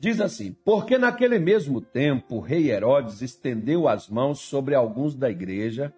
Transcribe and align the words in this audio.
Diz 0.00 0.18
assim: 0.18 0.56
Porque 0.64 0.96
naquele 0.96 1.38
mesmo 1.38 1.78
tempo 1.78 2.36
o 2.36 2.40
rei 2.40 2.70
Herodes 2.70 3.20
estendeu 3.20 3.86
as 3.86 4.08
mãos 4.08 4.40
sobre 4.40 4.74
alguns 4.74 5.14
da 5.14 5.30
igreja 5.30 5.94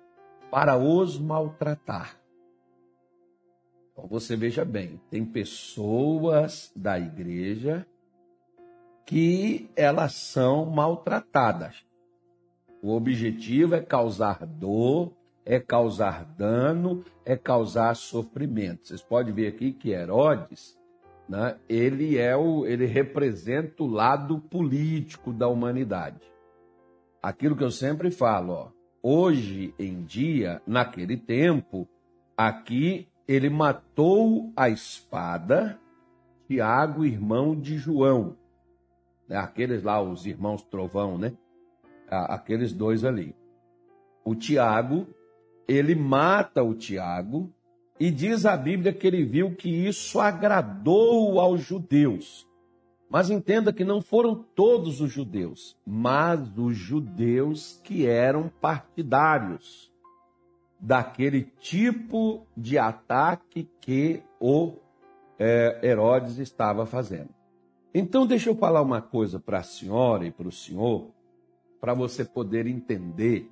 para 0.50 0.76
os 0.76 1.16
maltratar. 1.16 2.20
Então 3.92 4.08
você 4.08 4.34
veja 4.34 4.64
bem, 4.64 5.00
tem 5.08 5.24
pessoas 5.24 6.72
da 6.74 6.98
igreja 6.98 7.86
que 9.06 9.70
elas 9.76 10.14
são 10.14 10.66
maltratadas. 10.66 11.84
O 12.82 12.90
objetivo 12.96 13.76
é 13.76 13.80
causar 13.80 14.44
dor, 14.44 15.12
é 15.44 15.60
causar 15.60 16.24
dano, 16.24 17.04
é 17.24 17.36
causar 17.36 17.94
sofrimento. 17.94 18.88
Vocês 18.88 19.02
podem 19.02 19.32
ver 19.32 19.46
aqui 19.46 19.72
que 19.72 19.90
Herodes, 19.90 20.76
né, 21.32 21.56
ele 21.66 22.18
é 22.18 22.36
o, 22.36 22.66
ele 22.66 22.84
representa 22.84 23.82
o 23.82 23.86
lado 23.86 24.38
político 24.38 25.32
da 25.32 25.48
humanidade. 25.48 26.20
Aquilo 27.22 27.56
que 27.56 27.64
eu 27.64 27.70
sempre 27.70 28.10
falo, 28.10 28.52
ó, 28.52 28.68
hoje 29.02 29.74
em 29.78 30.04
dia, 30.04 30.60
naquele 30.66 31.16
tempo, 31.16 31.88
aqui 32.36 33.08
ele 33.26 33.48
matou 33.48 34.52
a 34.54 34.68
espada 34.68 35.80
Tiago, 36.46 37.02
irmão 37.02 37.58
de 37.58 37.78
João. 37.78 38.36
Né, 39.26 39.38
aqueles 39.38 39.82
lá, 39.82 40.02
os 40.02 40.26
irmãos 40.26 40.62
Trovão, 40.62 41.16
né? 41.16 41.32
Aqueles 42.10 42.74
dois 42.74 43.06
ali. 43.06 43.34
O 44.22 44.34
Tiago 44.34 45.06
ele 45.66 45.94
mata 45.94 46.62
o 46.62 46.74
Tiago 46.74 47.50
e 47.98 48.10
diz 48.10 48.46
a 48.46 48.56
Bíblia 48.56 48.92
que 48.92 49.06
ele 49.06 49.24
viu 49.24 49.54
que 49.54 49.68
isso 49.68 50.20
agradou 50.20 51.38
aos 51.38 51.60
judeus. 51.60 52.48
Mas 53.08 53.28
entenda 53.28 53.72
que 53.72 53.84
não 53.84 54.00
foram 54.00 54.34
todos 54.34 55.00
os 55.00 55.12
judeus, 55.12 55.76
mas 55.86 56.56
os 56.56 56.76
judeus 56.76 57.80
que 57.84 58.06
eram 58.06 58.48
partidários 58.48 59.92
daquele 60.80 61.42
tipo 61.60 62.46
de 62.56 62.78
ataque 62.78 63.68
que 63.80 64.22
o 64.40 64.74
é, 65.38 65.78
Herodes 65.82 66.38
estava 66.38 66.86
fazendo. 66.86 67.28
Então, 67.94 68.26
deixa 68.26 68.48
eu 68.48 68.56
falar 68.56 68.80
uma 68.80 69.02
coisa 69.02 69.38
para 69.38 69.58
a 69.58 69.62
senhora 69.62 70.26
e 70.26 70.30
para 70.30 70.48
o 70.48 70.52
senhor, 70.52 71.10
para 71.80 71.92
você 71.92 72.24
poder 72.24 72.66
entender 72.66 73.50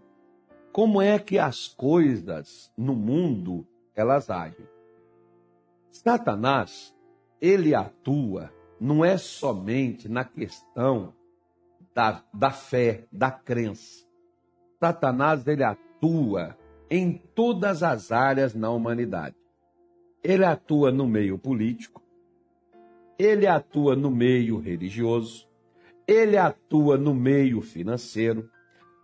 como 0.72 1.02
é 1.02 1.18
que 1.18 1.38
as 1.38 1.68
coisas 1.68 2.72
no 2.76 2.94
mundo 2.94 3.66
elas 3.94 4.30
agem. 4.30 4.66
Satanás, 5.90 6.94
ele 7.40 7.74
atua 7.74 8.52
não 8.80 9.04
é 9.04 9.18
somente 9.18 10.08
na 10.08 10.24
questão 10.24 11.12
da, 11.94 12.24
da 12.32 12.50
fé, 12.50 13.04
da 13.12 13.30
crença. 13.30 14.06
Satanás, 14.78 15.46
ele 15.46 15.62
atua 15.62 16.56
em 16.88 17.12
todas 17.34 17.82
as 17.82 18.10
áreas 18.10 18.54
na 18.54 18.70
humanidade. 18.70 19.36
Ele 20.24 20.44
atua 20.44 20.90
no 20.90 21.06
meio 21.06 21.38
político, 21.38 22.02
ele 23.18 23.46
atua 23.46 23.94
no 23.94 24.10
meio 24.10 24.58
religioso, 24.58 25.46
ele 26.06 26.36
atua 26.36 26.96
no 26.96 27.14
meio 27.14 27.60
financeiro, 27.60 28.50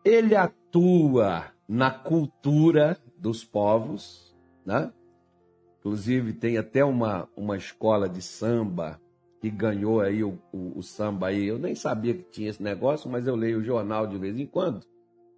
ele 0.04 0.34
atua 0.34 1.46
na 1.68 1.90
cultura 1.90 2.98
dos 3.18 3.44
povos, 3.44 4.35
né? 4.66 4.92
Inclusive 5.78 6.32
tem 6.32 6.58
até 6.58 6.84
uma, 6.84 7.28
uma 7.36 7.56
escola 7.56 8.08
de 8.08 8.20
samba 8.20 9.00
que 9.40 9.48
ganhou 9.48 10.00
aí 10.00 10.24
o, 10.24 10.38
o, 10.52 10.78
o, 10.78 10.82
samba 10.82 11.28
aí. 11.28 11.46
Eu 11.46 11.58
nem 11.58 11.74
sabia 11.74 12.12
que 12.12 12.24
tinha 12.24 12.50
esse 12.50 12.62
negócio, 12.62 13.08
mas 13.08 13.26
eu 13.26 13.36
leio 13.36 13.58
o 13.58 13.62
jornal 13.62 14.06
de 14.06 14.18
vez 14.18 14.38
em 14.38 14.46
quando, 14.46 14.84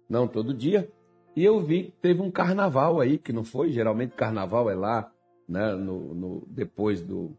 não 0.09 0.27
todo 0.27 0.53
dia. 0.53 0.91
E 1.35 1.45
eu 1.45 1.61
vi 1.61 1.83
que 1.83 1.91
teve 2.01 2.21
um 2.21 2.31
carnaval 2.31 2.99
aí, 2.99 3.19
que 3.19 3.31
não 3.31 3.43
foi, 3.43 3.71
geralmente 3.71 4.15
carnaval 4.15 4.69
é 4.69 4.75
lá, 4.75 5.11
né, 5.47 5.73
no, 5.73 6.13
no 6.15 6.47
depois 6.47 7.01
do, 7.01 7.37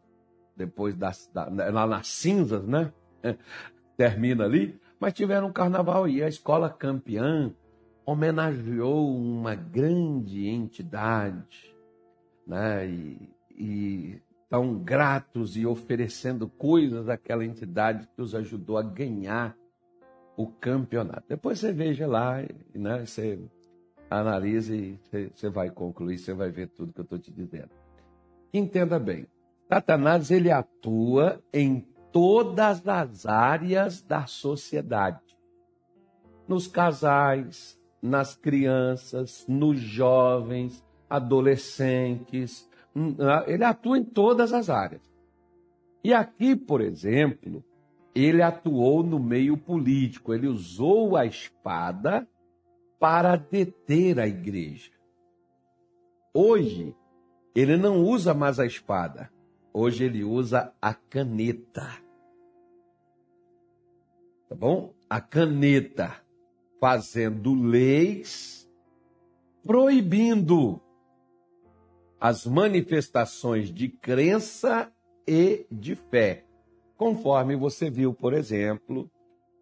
depois 0.56 0.94
das, 0.94 1.28
da, 1.34 1.46
lá 1.70 1.86
nas 1.86 2.06
cinzas, 2.06 2.64
né, 2.66 2.92
termina 3.96 4.44
ali, 4.44 4.78
mas 5.00 5.12
tiveram 5.12 5.48
um 5.48 5.52
carnaval 5.52 6.04
aí, 6.04 6.22
a 6.22 6.28
escola 6.28 6.70
campeã 6.70 7.52
homenageou 8.06 9.14
uma 9.16 9.54
grande 9.54 10.48
entidade, 10.48 11.74
né? 12.50 12.84
E, 12.88 13.30
e 13.52 14.22
tão 14.48 14.76
gratos 14.76 15.56
e 15.56 15.64
oferecendo 15.64 16.48
coisas 16.48 17.08
àquela 17.08 17.44
entidade 17.44 18.08
que 18.16 18.20
os 18.20 18.34
ajudou 18.34 18.76
a 18.76 18.82
ganhar 18.82 19.56
o 20.36 20.48
campeonato. 20.48 21.22
Depois 21.28 21.60
você 21.60 21.72
veja 21.72 22.08
lá, 22.08 22.38
né? 22.74 23.06
Você 23.06 23.38
analisa 24.10 24.74
e 24.74 24.96
você, 24.96 25.30
você 25.32 25.48
vai 25.48 25.70
concluir, 25.70 26.18
você 26.18 26.34
vai 26.34 26.50
ver 26.50 26.66
tudo 26.68 26.92
que 26.92 27.00
eu 27.00 27.04
estou 27.04 27.18
te 27.18 27.30
dizendo. 27.30 27.70
Entenda 28.52 28.98
bem, 28.98 29.28
Satanás 29.68 30.32
ele 30.32 30.50
atua 30.50 31.40
em 31.54 31.86
todas 32.10 32.88
as 32.88 33.24
áreas 33.26 34.02
da 34.02 34.26
sociedade, 34.26 35.38
nos 36.48 36.66
casais, 36.66 37.78
nas 38.02 38.34
crianças, 38.34 39.46
nos 39.46 39.78
jovens, 39.78 40.84
adolescentes. 41.10 42.70
Hum, 42.94 43.16
ah, 43.18 43.44
ele 43.46 43.64
atua 43.64 43.98
em 43.98 44.04
todas 44.04 44.52
as 44.52 44.70
áreas. 44.70 45.02
E 46.02 46.14
aqui, 46.14 46.56
por 46.56 46.80
exemplo, 46.80 47.62
ele 48.14 48.40
atuou 48.40 49.02
no 49.02 49.18
meio 49.18 49.56
político. 49.56 50.32
Ele 50.32 50.46
usou 50.46 51.16
a 51.16 51.26
espada 51.26 52.26
para 52.98 53.36
deter 53.36 54.20
a 54.20 54.26
igreja. 54.26 54.92
Hoje, 56.32 56.94
ele 57.54 57.76
não 57.76 58.04
usa 58.04 58.32
mais 58.32 58.60
a 58.60 58.64
espada. 58.64 59.30
Hoje 59.72 60.04
ele 60.04 60.22
usa 60.22 60.72
a 60.80 60.94
caneta. 60.94 61.88
Tá 64.48 64.54
bom? 64.54 64.94
A 65.08 65.20
caneta 65.20 66.16
fazendo 66.80 67.54
leis 67.54 68.60
proibindo 69.62 70.80
as 72.20 72.46
manifestações 72.46 73.72
de 73.72 73.88
crença 73.88 74.92
e 75.26 75.66
de 75.70 75.94
fé. 75.94 76.44
Conforme 76.96 77.56
você 77.56 77.88
viu, 77.88 78.12
por 78.12 78.34
exemplo, 78.34 79.10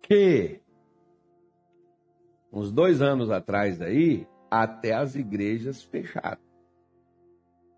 que 0.02 0.60
uns 2.52 2.72
dois 2.72 3.00
anos 3.00 3.30
atrás 3.30 3.80
aí, 3.80 4.26
até 4.50 4.94
as 4.94 5.14
igrejas 5.14 5.82
fecharam. 5.82 6.40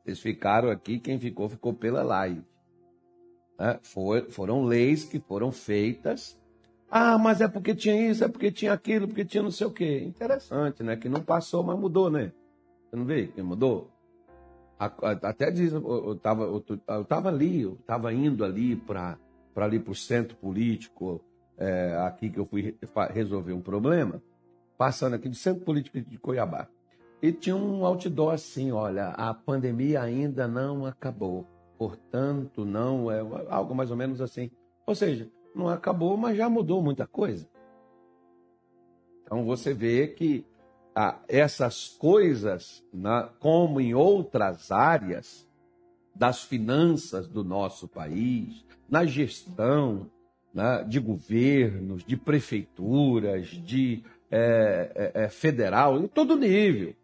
Vocês 0.02 0.20
ficaram 0.20 0.70
aqui, 0.70 0.98
quem 0.98 1.18
ficou, 1.18 1.48
ficou 1.48 1.74
pela 1.74 2.02
live. 2.02 2.42
É, 3.58 3.78
for, 3.82 4.30
foram 4.30 4.64
leis 4.64 5.04
que 5.04 5.20
foram 5.20 5.52
feitas 5.52 6.40
ah, 6.90 7.16
mas 7.16 7.40
é 7.40 7.46
porque 7.46 7.72
tinha 7.72 8.10
isso, 8.10 8.24
é 8.24 8.28
porque 8.28 8.50
tinha 8.50 8.72
aquilo, 8.72 9.06
porque 9.06 9.24
tinha 9.24 9.44
não 9.44 9.52
sei 9.52 9.66
o 9.68 9.70
quê. 9.70 10.02
Interessante, 10.04 10.82
né? 10.82 10.96
Que 10.96 11.08
não 11.08 11.22
passou, 11.22 11.62
mas 11.62 11.78
mudou, 11.78 12.10
né? 12.10 12.32
Você 12.88 12.96
não 12.96 13.04
vê 13.04 13.28
que 13.28 13.40
mudou? 13.40 13.88
Até 14.80 15.50
diz, 15.50 15.74
eu 15.74 16.14
estava 16.14 16.44
eu 16.44 17.04
tava 17.04 17.28
ali, 17.28 17.60
eu 17.60 17.74
estava 17.74 18.10
indo 18.14 18.42
ali 18.42 18.74
para 18.74 19.18
ali 19.54 19.78
para 19.78 19.92
o 19.92 19.94
centro 19.94 20.34
político, 20.38 21.22
é, 21.58 21.94
aqui 22.06 22.30
que 22.30 22.40
eu 22.40 22.46
fui 22.46 22.74
resolver 23.10 23.52
um 23.52 23.60
problema, 23.60 24.22
passando 24.78 25.16
aqui 25.16 25.28
do 25.28 25.34
centro 25.34 25.62
político 25.66 26.00
de 26.00 26.16
Cuiabá. 26.16 26.66
E 27.20 27.30
tinha 27.30 27.54
um 27.54 27.84
outdoor 27.84 28.32
assim, 28.32 28.72
olha, 28.72 29.08
a 29.08 29.34
pandemia 29.34 30.00
ainda 30.00 30.48
não 30.48 30.86
acabou, 30.86 31.46
portanto 31.76 32.64
não 32.64 33.10
é 33.10 33.20
algo 33.50 33.74
mais 33.74 33.90
ou 33.90 33.98
menos 33.98 34.22
assim. 34.22 34.50
Ou 34.86 34.94
seja, 34.94 35.30
não 35.54 35.68
acabou, 35.68 36.16
mas 36.16 36.38
já 36.38 36.48
mudou 36.48 36.82
muita 36.82 37.06
coisa. 37.06 37.46
Então 39.22 39.44
você 39.44 39.74
vê 39.74 40.08
que 40.08 40.46
ah, 40.94 41.18
essas 41.28 41.88
coisas, 41.88 42.84
na, 42.92 43.24
como 43.38 43.80
em 43.80 43.94
outras 43.94 44.70
áreas 44.70 45.48
das 46.14 46.42
finanças 46.42 47.28
do 47.28 47.44
nosso 47.44 47.88
país, 47.88 48.64
na 48.88 49.04
gestão 49.06 50.10
né, 50.52 50.84
de 50.84 50.98
governos, 50.98 52.04
de 52.04 52.16
prefeituras, 52.16 53.46
de 53.48 54.02
é, 54.30 55.12
é, 55.14 55.28
federal, 55.28 55.98
em 55.98 56.06
todo 56.06 56.36
nível, 56.36 56.94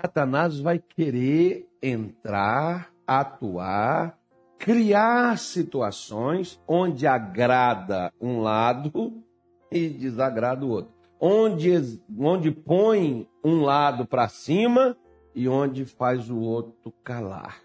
Satanás 0.00 0.60
vai 0.60 0.78
querer 0.78 1.68
entrar, 1.82 2.92
atuar 3.06 4.18
criar 4.58 5.38
situações 5.38 6.60
onde 6.66 7.06
agrada 7.06 8.12
um 8.20 8.40
lado 8.40 9.22
e 9.70 9.88
desagrada 9.88 10.66
o 10.66 10.70
outro. 10.70 10.97
Onde, 11.20 12.00
onde 12.18 12.50
põe 12.50 13.28
um 13.42 13.62
lado 13.62 14.06
para 14.06 14.28
cima 14.28 14.96
e 15.34 15.48
onde 15.48 15.84
faz 15.84 16.30
o 16.30 16.38
outro 16.38 16.92
calar. 17.02 17.60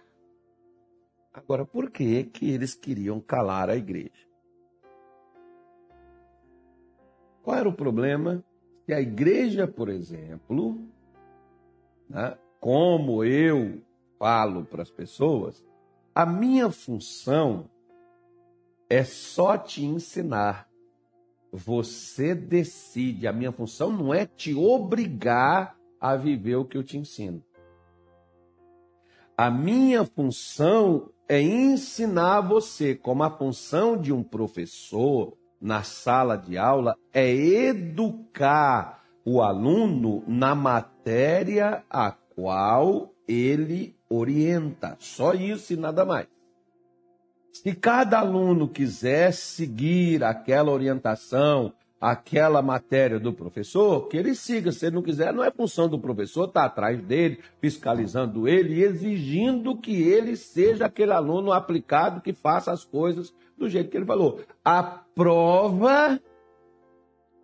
Agora, 1.34 1.66
por 1.66 1.90
que, 1.90 2.24
que 2.26 2.52
eles 2.52 2.76
queriam 2.76 3.20
calar 3.20 3.70
a 3.70 3.76
igreja? 3.76 4.28
Qual 7.42 7.58
era 7.58 7.68
o 7.68 7.74
problema? 7.74 8.44
Que 8.86 8.94
a 8.94 9.02
igreja, 9.02 9.68
por 9.68 9.90
exemplo, 9.90 10.80
né, 12.10 12.38
como 12.60 13.24
eu 13.24 13.82
falo 14.20 14.64
para 14.64 14.84
as 14.84 14.92
pessoas, 14.92 15.64
a 16.16 16.26
minha 16.26 16.70
função 16.70 17.70
é 18.90 19.04
só 19.04 19.58
te 19.58 19.84
ensinar. 19.84 20.70
Você 21.54 22.34
decide. 22.34 23.28
A 23.28 23.32
minha 23.32 23.52
função 23.52 23.92
não 23.92 24.12
é 24.12 24.26
te 24.26 24.56
obrigar 24.56 25.78
a 26.02 26.16
viver 26.16 26.56
o 26.56 26.66
que 26.66 26.76
eu 26.76 26.84
te 26.84 26.98
ensino. 26.98 27.44
A 29.38 29.52
minha 29.52 30.04
função 30.04 31.12
é 31.30 31.40
ensinar 31.40 32.42
você, 32.42 32.96
como 32.96 33.24
a 33.24 33.30
função 33.30 33.96
de 33.96 34.12
um 34.12 34.24
professor 34.24 35.38
na 35.62 35.84
sala 35.84 36.36
de 36.36 36.58
aula 36.58 36.96
é 37.14 37.32
educar 37.32 39.04
o 39.24 39.42
aluno 39.42 40.24
na 40.28 40.54
matéria 40.54 41.84
a 41.90 42.12
qual 42.12 43.14
ele 43.28 43.96
orienta. 44.10 44.98
Só 45.00 45.34
isso 45.34 45.74
e 45.74 45.78
nada 45.78 46.04
mais. 46.04 46.28
Se 47.54 47.76
cada 47.76 48.20
aluno 48.20 48.68
quiser 48.68 49.32
seguir 49.32 50.24
aquela 50.24 50.72
orientação, 50.72 51.72
aquela 52.02 52.62
matéria 52.62 53.20
do 53.20 53.32
professor, 53.32 54.10
que 54.10 54.18
ele 54.18 54.34
siga. 54.36 54.72
Se 54.72 54.88
ele 54.88 54.96
não 54.96 55.04
quiser, 55.04 55.32
não 55.32 55.44
é 55.44 55.52
função 55.52 55.88
do 55.88 56.00
professor 56.00 56.48
estar 56.48 56.66
atrás 56.66 57.02
dele, 57.02 57.40
fiscalizando 57.62 58.48
ele 58.48 58.80
e 58.80 58.84
exigindo 58.84 59.78
que 59.78 60.02
ele 60.02 60.36
seja 60.36 60.88
aquele 60.88 61.14
aluno 61.14 61.54
aplicado 61.54 62.22
que 62.22 62.34
faça 62.34 62.72
as 62.72 62.84
coisas 62.84 63.34
do 63.58 63.70
jeito 63.70 63.90
que 63.90 63.96
ele 63.96 64.06
falou. 64.06 64.42
A 64.66 64.84
prova, 64.84 66.20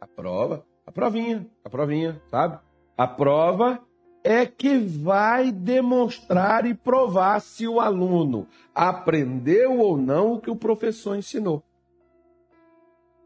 a 0.01 0.07
prova, 0.07 0.65
a 0.85 0.91
provinha, 0.91 1.47
a 1.63 1.69
provinha, 1.69 2.21
sabe? 2.29 2.59
A 2.97 3.07
prova 3.07 3.79
é 4.23 4.45
que 4.45 4.77
vai 4.77 5.51
demonstrar 5.51 6.65
e 6.65 6.73
provar 6.73 7.39
se 7.39 7.67
o 7.67 7.79
aluno 7.79 8.47
aprendeu 8.75 9.79
ou 9.79 9.97
não 9.97 10.33
o 10.33 10.41
que 10.41 10.51
o 10.51 10.55
professor 10.55 11.15
ensinou. 11.15 11.63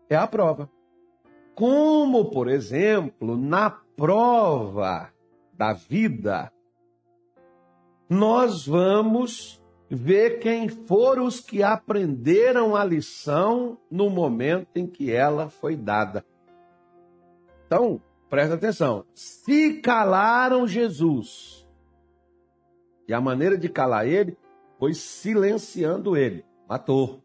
É 0.10 0.16
a 0.16 0.28
prova. 0.28 0.70
Como, 1.56 2.32
por 2.32 2.48
exemplo, 2.48 3.38
na 3.38 3.70
prova 3.70 5.12
da 5.54 5.74
vida, 5.74 6.52
nós 8.10 8.66
vamos 8.66 9.62
ver 9.90 10.40
quem 10.40 10.68
foram 10.68 11.26
os 11.26 11.40
que 11.40 11.62
aprenderam 11.62 12.76
a 12.76 12.84
lição 12.84 13.78
no 13.90 14.10
momento 14.10 14.70
em 14.76 14.88
que 14.88 15.12
ela 15.12 15.50
foi 15.50 15.76
dada. 15.76 16.26
Então, 17.66 18.02
Presta 18.34 18.56
atenção. 18.56 19.06
Se 19.14 19.74
calaram 19.74 20.68
Jesus, 20.68 21.70
e 23.08 23.14
a 23.14 23.22
maneira 23.22 23.56
de 23.56 23.70
calar 23.70 24.08
ele 24.08 24.36
foi 24.80 24.96
silenciando 24.96 26.18
ele, 26.18 26.44
matou. 26.68 27.22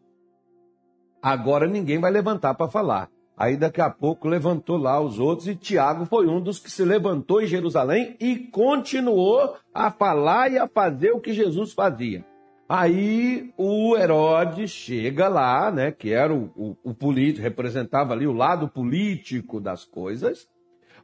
Agora 1.19 1.65
ninguém 1.65 1.97
vai 1.97 2.11
levantar 2.11 2.53
para 2.53 2.69
falar. 2.69 3.09
Aí 3.35 3.57
daqui 3.57 3.81
a 3.81 3.89
pouco 3.89 4.27
levantou 4.27 4.77
lá 4.77 5.01
os 5.01 5.17
outros 5.19 5.47
e 5.47 5.55
Tiago 5.55 6.05
foi 6.05 6.27
um 6.27 6.39
dos 6.39 6.59
que 6.59 6.69
se 6.69 6.85
levantou 6.85 7.41
em 7.41 7.47
Jerusalém 7.47 8.15
e 8.19 8.37
continuou 8.37 9.55
a 9.73 9.89
falar 9.89 10.51
e 10.51 10.59
a 10.59 10.67
fazer 10.67 11.09
o 11.13 11.19
que 11.19 11.33
Jesus 11.33 11.73
fazia. 11.73 12.23
Aí 12.69 13.51
o 13.57 13.97
Herodes 13.97 14.69
chega 14.69 15.27
lá, 15.27 15.71
né, 15.71 15.91
que 15.91 16.13
era 16.13 16.31
o, 16.31 16.51
o, 16.55 16.77
o 16.83 16.93
político, 16.93 17.41
representava 17.41 18.13
ali 18.13 18.27
o 18.27 18.31
lado 18.31 18.67
político 18.67 19.59
das 19.59 19.83
coisas, 19.83 20.47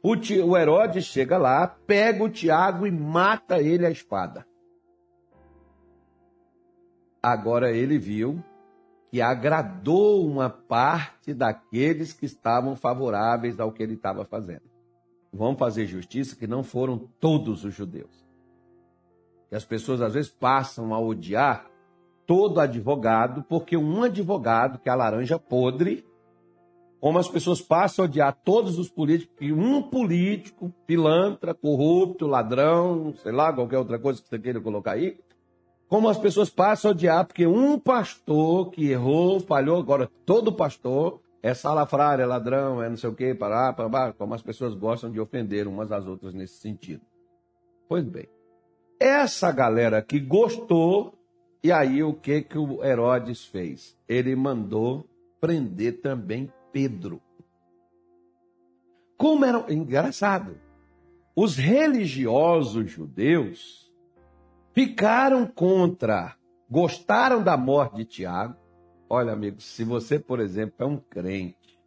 o, 0.06 0.50
o 0.50 0.56
Herodes 0.56 1.04
chega 1.04 1.36
lá, 1.36 1.66
pega 1.66 2.22
o 2.22 2.28
Tiago 2.28 2.86
e 2.86 2.92
mata 2.92 3.60
ele 3.60 3.84
à 3.84 3.90
espada. 3.90 4.46
Agora 7.20 7.72
ele 7.72 7.98
viu 7.98 8.40
que 9.10 9.20
agradou 9.20 10.24
uma 10.24 10.48
parte 10.48 11.34
daqueles 11.34 12.12
que 12.12 12.24
estavam 12.24 12.76
favoráveis 12.76 13.58
ao 13.58 13.72
que 13.72 13.82
ele 13.82 13.94
estava 13.94 14.24
fazendo. 14.24 14.62
Vamos 15.32 15.58
fazer 15.58 15.86
justiça 15.86 16.36
que 16.36 16.46
não 16.46 16.62
foram 16.62 16.98
todos 17.18 17.64
os 17.64 17.74
judeus. 17.74 18.24
E 19.50 19.56
as 19.56 19.64
pessoas 19.64 20.00
às 20.00 20.14
vezes 20.14 20.30
passam 20.30 20.94
a 20.94 21.00
odiar 21.00 21.68
todo 22.24 22.60
advogado, 22.60 23.42
porque 23.48 23.76
um 23.76 24.04
advogado, 24.04 24.78
que 24.78 24.88
é 24.88 24.92
a 24.92 24.96
laranja 24.96 25.38
podre, 25.38 26.04
como 27.06 27.20
as 27.20 27.28
pessoas 27.28 27.60
passam 27.60 28.04
a 28.04 28.08
odiar 28.08 28.36
todos 28.44 28.80
os 28.80 28.88
políticos, 28.88 29.36
e 29.40 29.52
um 29.52 29.80
político, 29.80 30.74
pilantra, 30.88 31.54
corrupto, 31.54 32.26
ladrão, 32.26 33.14
sei 33.22 33.30
lá, 33.30 33.52
qualquer 33.52 33.78
outra 33.78 33.96
coisa 33.96 34.20
que 34.20 34.28
você 34.28 34.40
queira 34.40 34.60
colocar 34.60 34.94
aí, 34.94 35.16
como 35.86 36.08
as 36.08 36.18
pessoas 36.18 36.50
passam 36.50 36.90
a 36.90 36.94
odiar 36.94 37.24
porque 37.24 37.46
um 37.46 37.78
pastor 37.78 38.72
que 38.72 38.90
errou, 38.90 39.38
falhou, 39.38 39.78
agora 39.78 40.10
todo 40.26 40.52
pastor 40.52 41.20
é 41.44 41.54
salafrário, 41.54 42.24
é 42.24 42.26
ladrão, 42.26 42.82
é 42.82 42.88
não 42.88 42.96
sei 42.96 43.08
o 43.08 43.14
quê, 43.14 43.36
pará, 43.36 43.72
pará, 43.72 44.12
como 44.12 44.34
as 44.34 44.42
pessoas 44.42 44.74
gostam 44.74 45.08
de 45.08 45.20
ofender 45.20 45.68
umas 45.68 45.92
às 45.92 46.08
outras 46.08 46.34
nesse 46.34 46.58
sentido. 46.58 47.02
Pois 47.88 48.02
bem, 48.02 48.26
essa 48.98 49.52
galera 49.52 50.02
que 50.02 50.18
gostou, 50.18 51.14
e 51.62 51.70
aí 51.70 52.02
o 52.02 52.14
que 52.14 52.42
que 52.42 52.58
o 52.58 52.84
Herodes 52.84 53.44
fez? 53.44 53.96
Ele 54.08 54.34
mandou 54.34 55.08
prender 55.40 56.00
também 56.00 56.50
Pedro. 56.76 57.22
Como 59.16 59.46
era 59.46 59.72
engraçado. 59.72 60.60
Os 61.34 61.56
religiosos 61.56 62.90
judeus 62.90 63.90
ficaram 64.74 65.46
contra, 65.46 66.36
gostaram 66.68 67.42
da 67.42 67.56
morte 67.56 67.96
de 67.96 68.04
Tiago. 68.04 68.56
Olha, 69.08 69.32
amigo, 69.32 69.58
se 69.58 69.84
você, 69.84 70.18
por 70.18 70.38
exemplo, 70.38 70.74
é 70.78 70.84
um 70.84 70.98
crente 70.98 71.80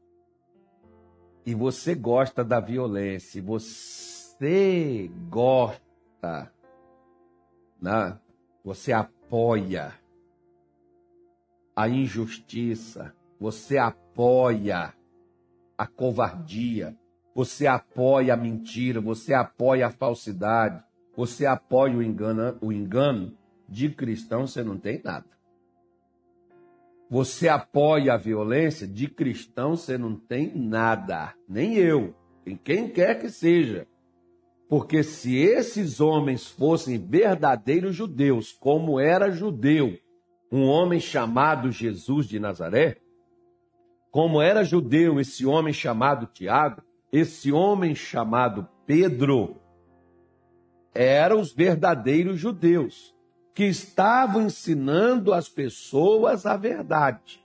e 1.46 1.54
você 1.54 1.94
gosta 1.94 2.44
da 2.44 2.60
violência, 2.60 3.44
você 3.44 5.12
gosta, 5.30 6.52
né? 7.80 8.20
você 8.64 8.92
apoia 8.92 9.94
a 11.76 11.88
injustiça, 11.88 13.16
você 13.40 13.78
apoia 13.78 14.94
a 15.78 15.88
covardia, 15.88 16.96
você 17.34 17.66
apoia 17.68 18.34
a 18.34 18.38
mentira, 18.38 19.00
você 19.00 19.34
apoia 19.34 19.88
a 19.88 19.92
falsidade, 19.92 20.84
você 21.16 21.46
apoia 21.46 21.96
o 21.96 22.04
engano, 22.04 22.58
o 22.62 22.72
engano, 22.72 23.38
de 23.68 23.90
cristão 23.90 24.46
você 24.46 24.64
não 24.64 24.78
tem 24.78 25.02
nada. 25.04 25.28
Você 27.10 27.48
apoia 27.48 28.14
a 28.14 28.18
violência, 28.18 28.88
de 28.88 29.08
cristão 29.08 29.76
você 29.76 29.98
não 29.98 30.16
tem 30.16 30.54
nada, 30.56 31.34
nem 31.48 31.76
eu, 31.76 32.14
em 32.46 32.58
quem 32.58 32.90
quer 32.90 33.20
que 33.20 33.30
seja. 33.30 33.88
Porque 34.68 35.02
se 35.02 35.36
esses 35.38 36.00
homens 36.00 36.46
fossem 36.46 37.00
verdadeiros 37.00 37.96
judeus, 37.96 38.52
como 38.52 39.00
era 39.00 39.32
judeu, 39.32 39.98
um 40.52 40.66
homem 40.66 41.00
chamado 41.00 41.72
Jesus 41.72 42.28
de 42.28 42.40
Nazaré, 42.40 42.98
como 44.12 44.42
era 44.42 44.64
judeu 44.64 45.20
esse 45.20 45.46
homem 45.46 45.74
chamado 45.74 46.26
Tiago, 46.26 46.82
esse 47.12 47.52
homem 47.52 47.94
chamado 47.94 48.68
Pedro, 48.86 49.58
eram 50.94 51.40
os 51.40 51.54
verdadeiros 51.54 52.40
judeus, 52.40 53.16
que 53.54 53.66
estavam 53.66 54.44
ensinando 54.44 55.34
as 55.34 55.48
pessoas 55.48 56.46
a 56.46 56.58
verdade. 56.58 57.44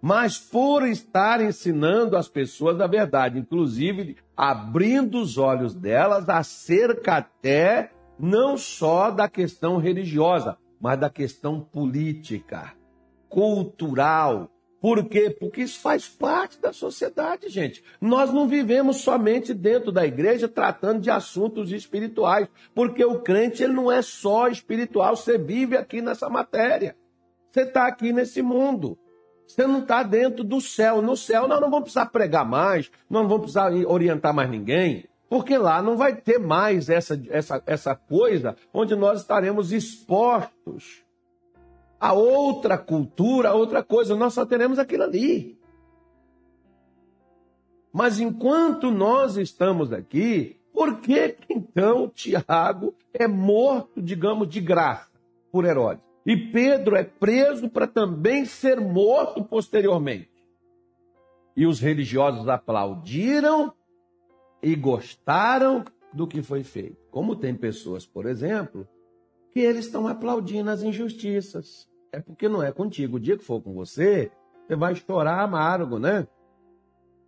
Mas 0.00 0.36
por 0.36 0.86
estar 0.86 1.40
ensinando 1.40 2.16
as 2.16 2.28
pessoas 2.28 2.80
a 2.80 2.86
verdade, 2.86 3.38
inclusive 3.38 4.16
abrindo 4.36 5.20
os 5.20 5.38
olhos 5.38 5.74
delas 5.74 6.28
acerca 6.28 7.18
até 7.18 7.92
não 8.18 8.56
só 8.56 9.10
da 9.10 9.28
questão 9.28 9.78
religiosa, 9.78 10.58
mas 10.80 10.98
da 10.98 11.08
questão 11.08 11.60
política, 11.60 12.74
cultural, 13.28 14.50
por 14.82 15.04
quê? 15.04 15.30
Porque 15.30 15.62
isso 15.62 15.78
faz 15.78 16.08
parte 16.08 16.60
da 16.60 16.72
sociedade, 16.72 17.48
gente. 17.48 17.84
Nós 18.00 18.32
não 18.32 18.48
vivemos 18.48 18.96
somente 18.96 19.54
dentro 19.54 19.92
da 19.92 20.04
igreja 20.04 20.48
tratando 20.48 21.00
de 21.00 21.08
assuntos 21.08 21.70
espirituais, 21.70 22.48
porque 22.74 23.04
o 23.04 23.20
crente 23.20 23.62
ele 23.62 23.74
não 23.74 23.92
é 23.92 24.02
só 24.02 24.48
espiritual, 24.48 25.14
você 25.14 25.38
vive 25.38 25.76
aqui 25.76 26.02
nessa 26.02 26.28
matéria. 26.28 26.96
Você 27.48 27.60
está 27.60 27.86
aqui 27.86 28.12
nesse 28.12 28.42
mundo. 28.42 28.98
Você 29.46 29.68
não 29.68 29.82
está 29.82 30.02
dentro 30.02 30.42
do 30.42 30.60
céu. 30.60 31.00
No 31.00 31.16
céu 31.16 31.46
nós 31.46 31.60
não 31.60 31.70
vamos 31.70 31.84
precisar 31.84 32.06
pregar 32.06 32.44
mais, 32.44 32.90
nós 33.08 33.22
não 33.22 33.28
vamos 33.28 33.52
precisar 33.52 33.72
orientar 33.86 34.34
mais 34.34 34.50
ninguém, 34.50 35.04
porque 35.28 35.56
lá 35.56 35.80
não 35.80 35.96
vai 35.96 36.16
ter 36.16 36.40
mais 36.40 36.88
essa, 36.88 37.22
essa, 37.30 37.62
essa 37.66 37.94
coisa 37.94 38.56
onde 38.74 38.96
nós 38.96 39.20
estaremos 39.20 39.70
expostos 39.70 41.01
a 42.02 42.12
outra 42.12 42.76
cultura, 42.76 43.50
a 43.50 43.54
outra 43.54 43.80
coisa. 43.80 44.16
Nós 44.16 44.34
só 44.34 44.44
teremos 44.44 44.76
aquilo 44.76 45.04
ali. 45.04 45.56
Mas 47.92 48.18
enquanto 48.18 48.90
nós 48.90 49.36
estamos 49.36 49.92
aqui, 49.92 50.60
por 50.72 50.98
que 50.98 51.36
então 51.48 52.08
Tiago 52.08 52.92
é 53.14 53.28
morto, 53.28 54.02
digamos, 54.02 54.48
de 54.48 54.60
graça 54.60 55.12
por 55.52 55.64
Herodes? 55.64 56.02
E 56.26 56.36
Pedro 56.36 56.96
é 56.96 57.04
preso 57.04 57.68
para 57.68 57.86
também 57.86 58.46
ser 58.46 58.80
morto 58.80 59.44
posteriormente. 59.44 60.28
E 61.56 61.66
os 61.66 61.78
religiosos 61.78 62.48
aplaudiram 62.48 63.72
e 64.60 64.74
gostaram 64.74 65.84
do 66.12 66.26
que 66.26 66.42
foi 66.42 66.64
feito. 66.64 66.96
Como 67.12 67.36
tem 67.36 67.54
pessoas, 67.54 68.04
por 68.04 68.26
exemplo, 68.26 68.88
que 69.52 69.60
eles 69.60 69.84
estão 69.84 70.08
aplaudindo 70.08 70.68
as 70.68 70.82
injustiças. 70.82 71.91
É 72.12 72.20
porque 72.20 72.48
não 72.48 72.62
é 72.62 72.70
contigo. 72.70 73.16
O 73.16 73.20
dia 73.20 73.38
que 73.38 73.44
for 73.44 73.60
com 73.62 73.72
você, 73.72 74.30
você 74.66 74.76
vai 74.76 74.94
chorar 74.94 75.40
amargo, 75.40 75.98
né? 75.98 76.28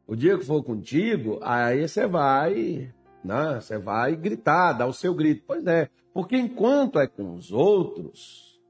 O 0.06 0.14
dia 0.14 0.36
que 0.36 0.44
for 0.44 0.62
contigo, 0.62 1.38
aí 1.42 1.88
você 1.88 2.06
vai, 2.06 2.92
né? 3.24 3.60
Você 3.60 3.78
vai 3.78 4.14
gritar, 4.14 4.74
dar 4.74 4.86
o 4.86 4.92
seu 4.92 5.14
grito. 5.14 5.42
Pois 5.46 5.66
é, 5.66 5.88
porque 6.12 6.36
enquanto 6.36 6.98
é 7.00 7.06
com 7.06 7.34
os 7.34 7.50
outros, 7.50 8.60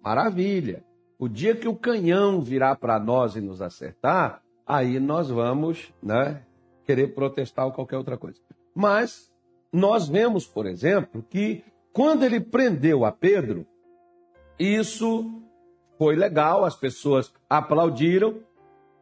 maravilha. 0.00 0.84
O 1.18 1.28
dia 1.28 1.54
que 1.54 1.68
o 1.68 1.76
canhão 1.76 2.40
virar 2.40 2.76
para 2.76 2.98
nós 2.98 3.34
e 3.34 3.40
nos 3.40 3.60
acertar, 3.60 4.42
aí 4.66 5.00
nós 5.00 5.28
vamos, 5.28 5.92
né, 6.02 6.42
querer 6.84 7.14
protestar 7.14 7.66
ou 7.66 7.72
qualquer 7.72 7.96
outra 7.96 8.16
coisa. 8.16 8.40
Mas 8.74 9.32
nós 9.72 10.08
vemos, 10.08 10.46
por 10.46 10.66
exemplo, 10.66 11.24
que 11.28 11.64
quando 11.92 12.24
ele 12.24 12.40
prendeu 12.40 13.04
a 13.04 13.12
Pedro, 13.12 13.66
isso 14.58 15.42
foi 15.98 16.16
legal, 16.16 16.64
as 16.64 16.76
pessoas 16.76 17.32
aplaudiram 17.48 18.40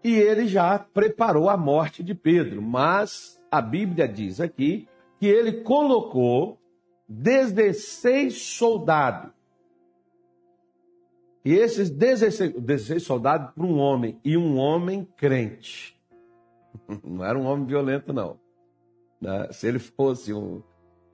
e 0.04 0.14
ele 0.14 0.46
já 0.46 0.78
preparou 0.78 1.48
a 1.48 1.56
morte 1.56 2.02
de 2.02 2.14
Pedro. 2.14 2.60
Mas 2.60 3.40
a 3.50 3.60
Bíblia 3.60 4.08
diz 4.08 4.40
aqui 4.40 4.88
que 5.18 5.26
ele 5.26 5.62
colocou 5.62 6.58
16 7.08 8.42
soldados. 8.42 9.30
E 11.44 11.52
esses 11.54 11.90
16, 11.90 12.54
16 12.54 13.02
soldados 13.02 13.52
para 13.52 13.64
um 13.64 13.78
homem, 13.78 14.18
e 14.24 14.36
um 14.36 14.58
homem 14.58 15.06
crente. 15.16 16.00
Não 17.02 17.24
era 17.24 17.38
um 17.38 17.44
homem 17.46 17.66
violento, 17.66 18.12
não. 18.12 18.38
Né? 19.20 19.48
Se 19.50 19.66
ele 19.66 19.80
fosse 19.80 20.32
um, 20.32 20.62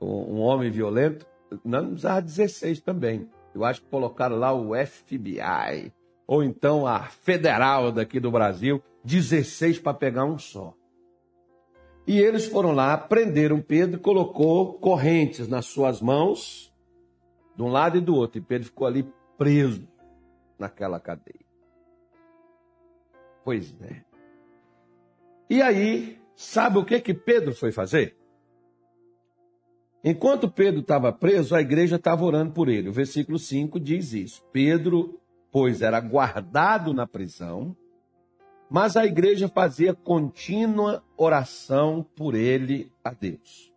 um 0.01 0.39
homem 0.41 0.71
violento, 0.71 1.27
não 1.65 1.89
precisava 1.89 2.23
16 2.23 2.81
também. 2.81 3.29
Eu 3.59 3.65
acho 3.65 3.83
que 3.83 3.89
colocaram 3.89 4.37
lá 4.37 4.53
o 4.53 4.71
FBI, 4.73 5.93
ou 6.29 6.45
então 6.45 6.87
a 6.87 7.05
Federal 7.05 7.91
daqui 7.91 8.21
do 8.21 8.31
Brasil, 8.31 8.81
16 9.03 9.81
para 9.81 9.95
pegar 9.95 10.25
um 10.25 10.39
só. 10.39 10.75
E 12.07 12.21
eles 12.21 12.47
foram 12.47 12.71
lá, 12.71 12.97
prenderam 12.97 13.61
Pedro, 13.61 13.99
colocou 13.99 14.75
correntes 14.75 15.49
nas 15.49 15.67
suas 15.67 16.01
mãos, 16.01 16.73
de 17.57 17.63
um 17.63 17.69
lado 17.69 17.99
e 17.99 18.01
do 18.01 18.15
outro. 18.15 18.39
E 18.39 18.41
Pedro 18.41 18.67
ficou 18.67 18.87
ali 18.87 19.13
preso 19.37 19.89
naquela 20.57 21.01
cadeia. 21.01 21.45
Pois 23.45 23.75
é. 23.83 24.05
E 25.51 25.61
aí, 25.61 26.19
sabe 26.37 26.79
o 26.79 26.85
que 26.85 27.01
que 27.01 27.13
Pedro 27.13 27.53
foi 27.53 27.73
fazer? 27.73 28.18
Enquanto 30.11 30.51
Pedro 30.51 30.81
estava 30.81 31.13
preso, 31.13 31.55
a 31.55 31.61
igreja 31.61 31.97
estava 31.97 32.25
orando 32.25 32.53
por 32.53 32.71
ele. 32.71 32.89
O 32.89 32.93
versículo 32.93 33.39
5 33.39 33.79
diz 33.79 34.15
isso. 34.15 34.43
Pedro, 34.51 35.21
pois, 35.53 35.83
era 35.83 36.01
guardado 36.01 36.95
na 36.95 37.07
prisão, 37.07 37.77
mas 38.71 38.97
a 38.97 39.05
igreja 39.05 39.49
fazia 39.49 39.93
contínua 39.93 41.05
oração 41.15 42.07
por 42.17 42.35
ele 42.35 42.91
a 43.05 43.13
Deus. 43.13 43.71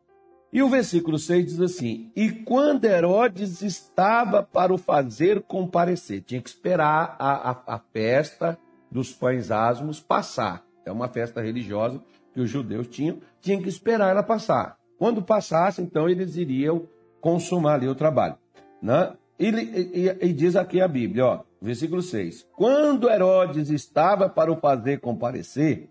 E 0.53 0.63
o 0.63 0.69
versículo 0.69 1.19
6 1.19 1.45
diz 1.47 1.59
assim: 1.59 2.13
E 2.15 2.31
quando 2.31 2.85
Herodes 2.85 3.61
estava 3.61 4.41
para 4.41 4.73
o 4.73 4.77
fazer 4.77 5.41
comparecer, 5.41 6.21
tinha 6.21 6.41
que 6.41 6.50
esperar 6.50 7.17
a, 7.19 7.51
a, 7.51 7.75
a 7.75 7.79
festa 7.91 8.57
dos 8.89 9.11
pães 9.11 9.51
asmos 9.51 10.00
passar. 10.00 10.65
É 10.85 10.91
uma 10.93 11.09
festa 11.09 11.41
religiosa 11.41 12.01
que 12.33 12.39
os 12.39 12.50
judeus 12.50 12.88
tinham, 12.88 13.19
tinha 13.41 13.61
que 13.61 13.67
esperar 13.67 14.11
ela 14.11 14.23
passar. 14.23 14.79
Quando 15.01 15.24
passasse, 15.24 15.81
então 15.81 16.08
eles 16.08 16.36
iriam 16.36 16.88
consumar 17.20 17.74
ali 17.74 17.88
o 17.88 17.96
trabalho. 17.96 18.38
Né? 18.79 19.17
E, 19.39 19.48
e, 19.48 20.27
e 20.27 20.31
diz 20.31 20.55
aqui 20.55 20.79
a 20.79 20.88
Bíblia, 20.88 21.25
ó, 21.25 21.39
versículo 21.60 22.03
6: 22.03 22.48
Quando 22.55 23.10
Herodes 23.10 23.72
estava 23.72 24.29
para 24.29 24.51
o 24.51 24.58
fazer 24.58 25.00
comparecer, 25.00 25.89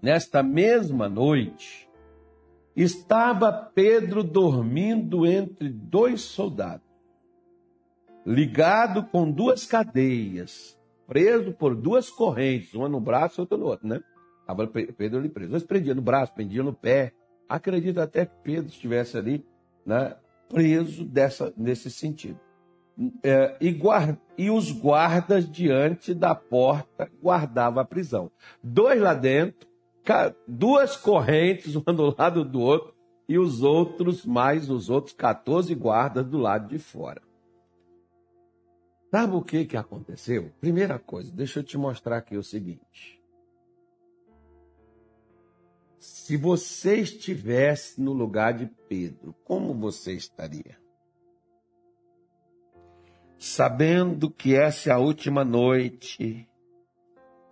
nesta 0.00 0.42
mesma 0.42 1.10
noite, 1.10 1.86
estava 2.74 3.52
Pedro 3.52 4.22
dormindo 4.24 5.26
entre 5.26 5.68
dois 5.68 6.22
soldados, 6.22 6.86
ligado 8.24 9.02
com 9.02 9.30
duas 9.30 9.66
cadeias, 9.66 10.74
preso 11.06 11.52
por 11.52 11.74
duas 11.74 12.08
correntes, 12.08 12.72
uma 12.72 12.88
no 12.88 12.98
braço 12.98 13.38
e 13.38 13.42
outra 13.42 13.58
no 13.58 13.66
outro, 13.66 13.86
né? 13.86 14.00
Estava 14.40 14.66
Pedro 14.66 15.18
ali 15.18 15.28
preso. 15.28 15.52
Eles 15.52 15.64
prendiam 15.64 15.94
no 15.94 16.00
braço, 16.00 16.32
prendiam 16.32 16.64
no 16.64 16.72
pé. 16.72 17.12
Acredito 17.48 18.00
até 18.00 18.26
que 18.26 18.34
Pedro 18.42 18.68
estivesse 18.68 19.16
ali, 19.16 19.44
né, 19.84 20.16
preso 20.48 21.04
dessa, 21.04 21.52
nesse 21.56 21.90
sentido. 21.90 22.38
É, 23.22 23.56
e, 23.60 23.78
e 24.36 24.50
os 24.50 24.70
guardas 24.70 25.50
diante 25.50 26.14
da 26.14 26.34
porta 26.34 27.10
guardavam 27.22 27.82
a 27.82 27.84
prisão. 27.84 28.30
Dois 28.62 29.00
lá 29.00 29.14
dentro, 29.14 29.66
duas 30.46 30.96
correntes, 30.96 31.74
uma 31.76 31.92
do 31.92 32.14
lado 32.16 32.44
do 32.44 32.60
outro, 32.60 32.94
e 33.28 33.38
os 33.38 33.62
outros, 33.62 34.26
mais 34.26 34.68
os 34.68 34.90
outros 34.90 35.14
14 35.14 35.74
guardas 35.74 36.26
do 36.26 36.38
lado 36.38 36.68
de 36.68 36.78
fora. 36.78 37.22
Sabe 39.10 39.36
o 39.36 39.42
que, 39.42 39.64
que 39.64 39.76
aconteceu? 39.76 40.50
Primeira 40.60 40.98
coisa, 40.98 41.32
deixa 41.32 41.60
eu 41.60 41.64
te 41.64 41.78
mostrar 41.78 42.18
aqui 42.18 42.36
o 42.36 42.42
seguinte. 42.42 43.21
Se 46.02 46.36
você 46.36 46.96
estivesse 46.96 48.00
no 48.00 48.12
lugar 48.12 48.54
de 48.54 48.66
Pedro, 48.88 49.32
como 49.44 49.72
você 49.72 50.12
estaria? 50.14 50.76
Sabendo 53.38 54.28
que 54.28 54.52
essa 54.52 54.90
é 54.90 54.92
a 54.92 54.98
última 54.98 55.44
noite 55.44 56.50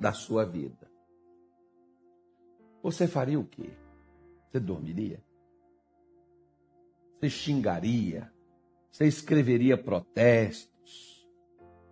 da 0.01 0.13
sua 0.13 0.45
vida. 0.45 0.91
Você 2.83 3.07
faria 3.07 3.39
o 3.39 3.47
quê? 3.47 3.71
Você 4.51 4.59
dormiria? 4.59 5.23
Você 7.21 7.31
xingaria? 7.31 8.33
Você 8.91 9.07
escreveria 9.07 9.79
protestos? 9.79 11.25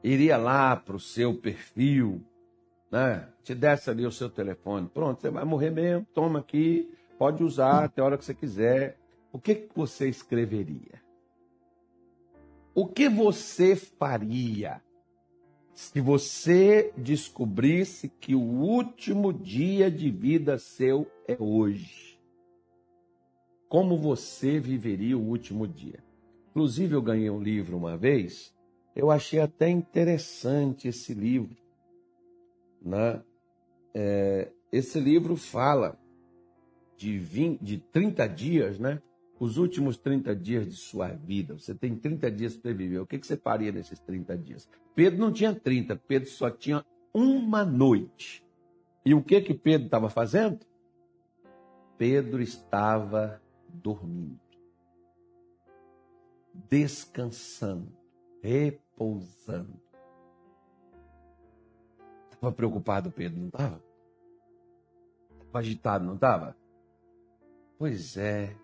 Iria 0.02 0.36
lá 0.36 0.74
para 0.74 0.96
o 0.96 1.00
seu 1.00 1.40
perfil? 1.40 2.27
Né? 2.90 3.28
Te 3.42 3.54
desse 3.54 3.90
ali 3.90 4.06
o 4.06 4.12
seu 4.12 4.30
telefone. 4.30 4.88
Pronto, 4.88 5.20
você 5.20 5.30
vai 5.30 5.44
morrer 5.44 5.70
mesmo. 5.70 6.06
Toma 6.14 6.38
aqui. 6.38 6.90
Pode 7.18 7.42
usar 7.42 7.84
até 7.84 8.00
a 8.00 8.04
hora 8.04 8.18
que 8.18 8.24
você 8.24 8.34
quiser. 8.34 8.98
O 9.32 9.38
que, 9.38 9.54
que 9.54 9.74
você 9.74 10.08
escreveria? 10.08 11.02
O 12.74 12.86
que 12.86 13.08
você 13.08 13.74
faria 13.74 14.80
se 15.74 16.00
você 16.00 16.92
descobrisse 16.96 18.08
que 18.08 18.34
o 18.34 18.40
último 18.40 19.32
dia 19.32 19.88
de 19.88 20.10
vida 20.10 20.58
seu 20.58 21.06
é 21.26 21.36
hoje, 21.38 22.18
como 23.68 23.96
você 23.96 24.58
viveria 24.58 25.16
o 25.16 25.24
último 25.24 25.68
dia? 25.68 26.02
Inclusive, 26.50 26.94
eu 26.94 27.02
ganhei 27.02 27.30
um 27.30 27.40
livro 27.40 27.76
uma 27.76 27.96
vez, 27.96 28.52
eu 28.96 29.08
achei 29.08 29.38
até 29.38 29.68
interessante 29.68 30.88
esse 30.88 31.14
livro. 31.14 31.56
Né? 32.82 33.22
É, 33.94 34.50
esse 34.72 34.98
livro 35.00 35.36
fala 35.36 35.98
de, 36.96 37.18
20, 37.18 37.62
de 37.62 37.78
30 37.78 38.26
dias, 38.28 38.78
né? 38.78 39.00
os 39.40 39.56
últimos 39.56 39.96
30 39.96 40.34
dias 40.34 40.66
de 40.66 40.74
sua 40.74 41.08
vida. 41.08 41.54
Você 41.54 41.74
tem 41.74 41.94
30 41.94 42.30
dias 42.30 42.56
para 42.56 42.72
viver. 42.72 42.98
O 42.98 43.06
que, 43.06 43.18
que 43.18 43.26
você 43.26 43.36
faria 43.36 43.70
nesses 43.70 43.98
30 44.00 44.36
dias? 44.36 44.68
Pedro 44.94 45.20
não 45.20 45.32
tinha 45.32 45.54
30, 45.54 45.96
Pedro 45.96 46.28
só 46.28 46.50
tinha 46.50 46.84
uma 47.14 47.64
noite. 47.64 48.44
E 49.04 49.14
o 49.14 49.22
que 49.22 49.40
que 49.40 49.54
Pedro 49.54 49.86
estava 49.86 50.10
fazendo? 50.10 50.58
Pedro 51.96 52.42
estava 52.42 53.40
dormindo, 53.68 54.38
descansando, 56.68 57.92
repousando. 58.42 59.87
Estava 62.38 62.52
preocupado, 62.52 63.10
Pedro, 63.10 63.40
não 63.40 63.48
estava? 63.48 63.82
Estava 65.32 65.58
agitado, 65.58 66.04
não 66.04 66.14
estava? 66.14 66.56
Pois 67.76 68.16
é, 68.16 68.56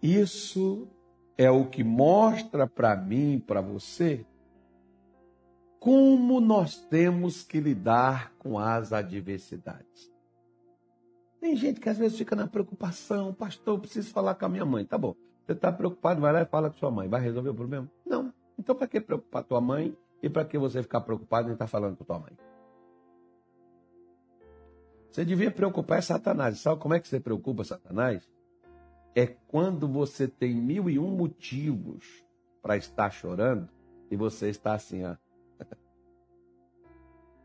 isso 0.00 0.86
é 1.36 1.50
o 1.50 1.68
que 1.68 1.82
mostra 1.82 2.64
para 2.64 2.94
mim 2.94 3.42
para 3.44 3.60
você 3.60 4.24
como 5.80 6.40
nós 6.40 6.78
temos 6.78 7.42
que 7.42 7.58
lidar 7.58 8.32
com 8.38 8.56
as 8.56 8.92
adversidades. 8.92 10.12
Tem 11.40 11.56
gente 11.56 11.80
que 11.80 11.88
às 11.88 11.98
vezes 11.98 12.16
fica 12.16 12.36
na 12.36 12.46
preocupação, 12.46 13.34
pastor, 13.34 13.74
eu 13.74 13.80
preciso 13.80 14.12
falar 14.12 14.36
com 14.36 14.46
a 14.46 14.48
minha 14.48 14.64
mãe. 14.64 14.84
Tá 14.84 14.96
bom. 14.96 15.14
Você 15.44 15.52
está 15.52 15.72
preocupado, 15.72 16.20
vai 16.20 16.32
lá 16.32 16.42
e 16.42 16.46
fala 16.46 16.70
com 16.70 16.76
sua 16.76 16.90
mãe. 16.90 17.08
Vai 17.08 17.20
resolver 17.20 17.50
o 17.50 17.54
problema? 17.54 17.90
Não. 18.04 18.32
Então, 18.58 18.74
para 18.74 18.88
que 18.88 19.00
preocupar 19.00 19.44
tua 19.44 19.60
mãe 19.60 19.96
e 20.22 20.28
para 20.28 20.44
que 20.44 20.58
você 20.58 20.82
ficar 20.82 21.00
preocupado 21.00 21.48
em 21.48 21.52
estar 21.52 21.64
tá 21.64 21.68
falando 21.68 21.96
com 21.96 22.04
tua 22.04 22.18
mãe? 22.18 22.36
Você 25.10 25.24
devia 25.24 25.50
preocupar 25.50 25.98
é 25.98 26.02
Satanás. 26.02 26.60
Sabe 26.60 26.80
como 26.80 26.94
é 26.94 27.00
que 27.00 27.08
você 27.08 27.18
preocupa 27.18 27.64
Satanás? 27.64 28.28
É 29.14 29.26
quando 29.26 29.88
você 29.88 30.28
tem 30.28 30.54
mil 30.54 30.90
e 30.90 30.98
um 30.98 31.16
motivos 31.16 32.04
para 32.60 32.76
estar 32.76 33.10
chorando 33.10 33.68
e 34.10 34.16
você 34.16 34.50
está 34.50 34.74
assim, 34.74 35.04
ó. 35.04 35.16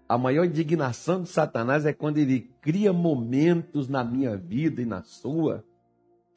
A 0.10 0.18
maior 0.18 0.44
indignação 0.44 1.22
de 1.22 1.30
Satanás 1.30 1.86
é 1.86 1.94
quando 1.94 2.18
ele 2.18 2.52
cria 2.60 2.92
momentos 2.92 3.88
na 3.88 4.04
minha 4.04 4.36
vida 4.36 4.82
e 4.82 4.86
na 4.86 5.02
sua 5.04 5.64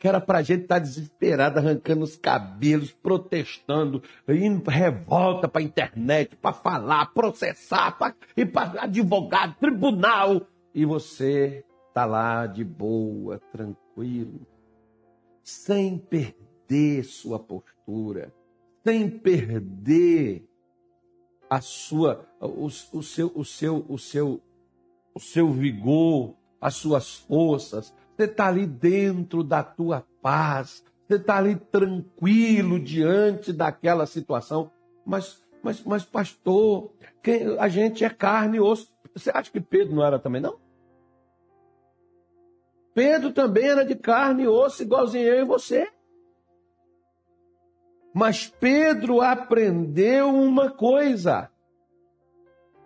que 0.04 0.08
era 0.08 0.20
para 0.20 0.40
a 0.40 0.42
gente 0.42 0.64
estar 0.64 0.74
tá 0.74 0.80
desesperado, 0.80 1.58
arrancando 1.58 2.04
os 2.04 2.14
cabelos, 2.14 2.92
protestando, 2.92 4.02
indo 4.28 4.68
revolta 4.68 5.48
para 5.48 5.62
a 5.62 5.64
internet, 5.64 6.36
para 6.36 6.52
falar, 6.52 7.06
processar, 7.14 7.96
pra, 7.96 8.14
ir 8.36 8.52
para 8.52 8.82
advogado, 8.82 9.56
tribunal. 9.58 10.46
E 10.74 10.84
você 10.84 11.64
está 11.88 12.04
lá 12.04 12.46
de 12.46 12.62
boa, 12.62 13.40
tranquilo, 13.50 14.46
sem 15.42 15.96
perder 15.96 17.02
sua 17.04 17.38
postura, 17.38 18.30
sem 18.84 19.08
perder 19.08 20.46
a 21.48 21.62
sua, 21.62 22.28
o, 22.38 22.66
o, 22.66 22.70
seu, 23.02 23.32
o, 23.34 23.42
seu, 23.42 23.86
o, 23.88 23.98
seu, 23.98 24.42
o 25.14 25.18
seu 25.18 25.50
vigor, 25.50 26.36
as 26.60 26.74
suas 26.74 27.14
forças, 27.20 27.94
você 28.16 28.24
está 28.24 28.46
ali 28.46 28.66
dentro 28.66 29.42
da 29.42 29.62
tua 29.62 30.06
paz. 30.22 30.84
Você 31.06 31.16
está 31.16 31.36
ali 31.36 31.56
tranquilo 31.56 32.80
diante 32.80 33.52
daquela 33.52 34.06
situação. 34.06 34.70
Mas, 35.04 35.44
mas, 35.62 35.82
mas 35.82 36.04
pastor, 36.04 36.92
quem, 37.22 37.58
a 37.58 37.68
gente 37.68 38.04
é 38.04 38.10
carne 38.10 38.58
e 38.58 38.60
osso. 38.60 38.92
Você 39.14 39.30
acha 39.32 39.50
que 39.50 39.60
Pedro 39.60 39.96
não 39.96 40.04
era 40.04 40.18
também, 40.18 40.40
não? 40.40 40.58
Pedro 42.94 43.32
também 43.32 43.64
era 43.64 43.84
de 43.84 43.96
carne 43.96 44.44
e 44.44 44.48
osso, 44.48 44.82
igualzinho 44.82 45.26
eu 45.26 45.42
e 45.42 45.44
você. 45.44 45.90
Mas 48.14 48.46
Pedro 48.48 49.20
aprendeu 49.20 50.28
uma 50.28 50.70
coisa: 50.70 51.50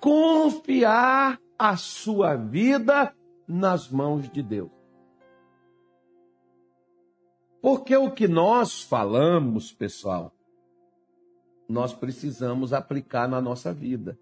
confiar 0.00 1.38
a 1.58 1.76
sua 1.76 2.34
vida 2.34 3.14
nas 3.46 3.90
mãos 3.90 4.30
de 4.30 4.42
Deus. 4.42 4.77
Porque 7.60 7.96
o 7.96 8.10
que 8.10 8.28
nós 8.28 8.82
falamos, 8.82 9.72
pessoal, 9.72 10.32
nós 11.68 11.92
precisamos 11.92 12.72
aplicar 12.72 13.28
na 13.28 13.40
nossa 13.40 13.72
vida. 13.72 14.18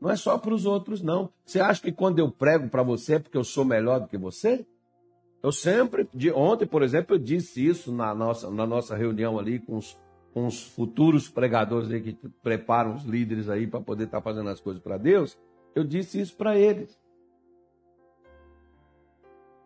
Não 0.00 0.10
é 0.10 0.16
só 0.16 0.38
para 0.38 0.54
os 0.54 0.64
outros, 0.64 1.02
não. 1.02 1.30
Você 1.44 1.60
acha 1.60 1.82
que 1.82 1.92
quando 1.92 2.18
eu 2.18 2.30
prego 2.30 2.68
para 2.68 2.82
você 2.82 3.14
é 3.14 3.18
porque 3.18 3.36
eu 3.36 3.44
sou 3.44 3.64
melhor 3.64 4.00
do 4.00 4.08
que 4.08 4.16
você? 4.16 4.66
Eu 5.42 5.52
sempre, 5.52 6.08
de, 6.14 6.30
ontem, 6.30 6.66
por 6.66 6.82
exemplo, 6.82 7.16
eu 7.16 7.18
disse 7.18 7.66
isso 7.66 7.92
na 7.92 8.14
nossa, 8.14 8.50
na 8.50 8.66
nossa 8.66 8.94
reunião 8.94 9.38
ali 9.38 9.58
com 9.58 9.78
os, 9.78 9.98
com 10.32 10.46
os 10.46 10.62
futuros 10.62 11.28
pregadores 11.28 11.88
que 12.02 12.12
preparam 12.42 12.94
os 12.94 13.04
líderes 13.04 13.48
aí 13.48 13.66
para 13.66 13.80
poder 13.80 14.04
estar 14.04 14.18
tá 14.18 14.22
fazendo 14.22 14.48
as 14.48 14.60
coisas 14.60 14.82
para 14.82 14.96
Deus. 14.96 15.38
Eu 15.74 15.84
disse 15.84 16.20
isso 16.20 16.36
para 16.36 16.58
eles. 16.58 16.98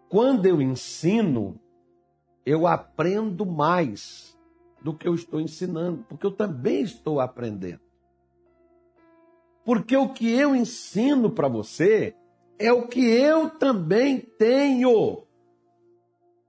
Quando 0.09 0.47
eu 0.47 0.63
ensino, 0.63 1.61
eu 2.45 2.67
aprendo 2.67 3.47
mais 3.47 4.39
do 4.83 4.95
que 4.95 5.09
eu 5.09 5.15
estou 5.15 5.41
ensinando, 5.41 6.05
porque 6.09 6.27
eu 6.27 6.31
também 6.31 6.83
estou 6.83 7.21
aprendendo. 7.21 7.81
Porque 9.65 9.97
o 9.97 10.13
que 10.13 10.31
eu 10.31 10.55
ensino 10.55 11.31
para 11.31 11.49
você 11.49 12.15
é 12.59 12.71
o 12.71 12.87
que 12.87 13.01
eu 13.01 13.49
também 13.49 14.21
tenho 14.21 15.25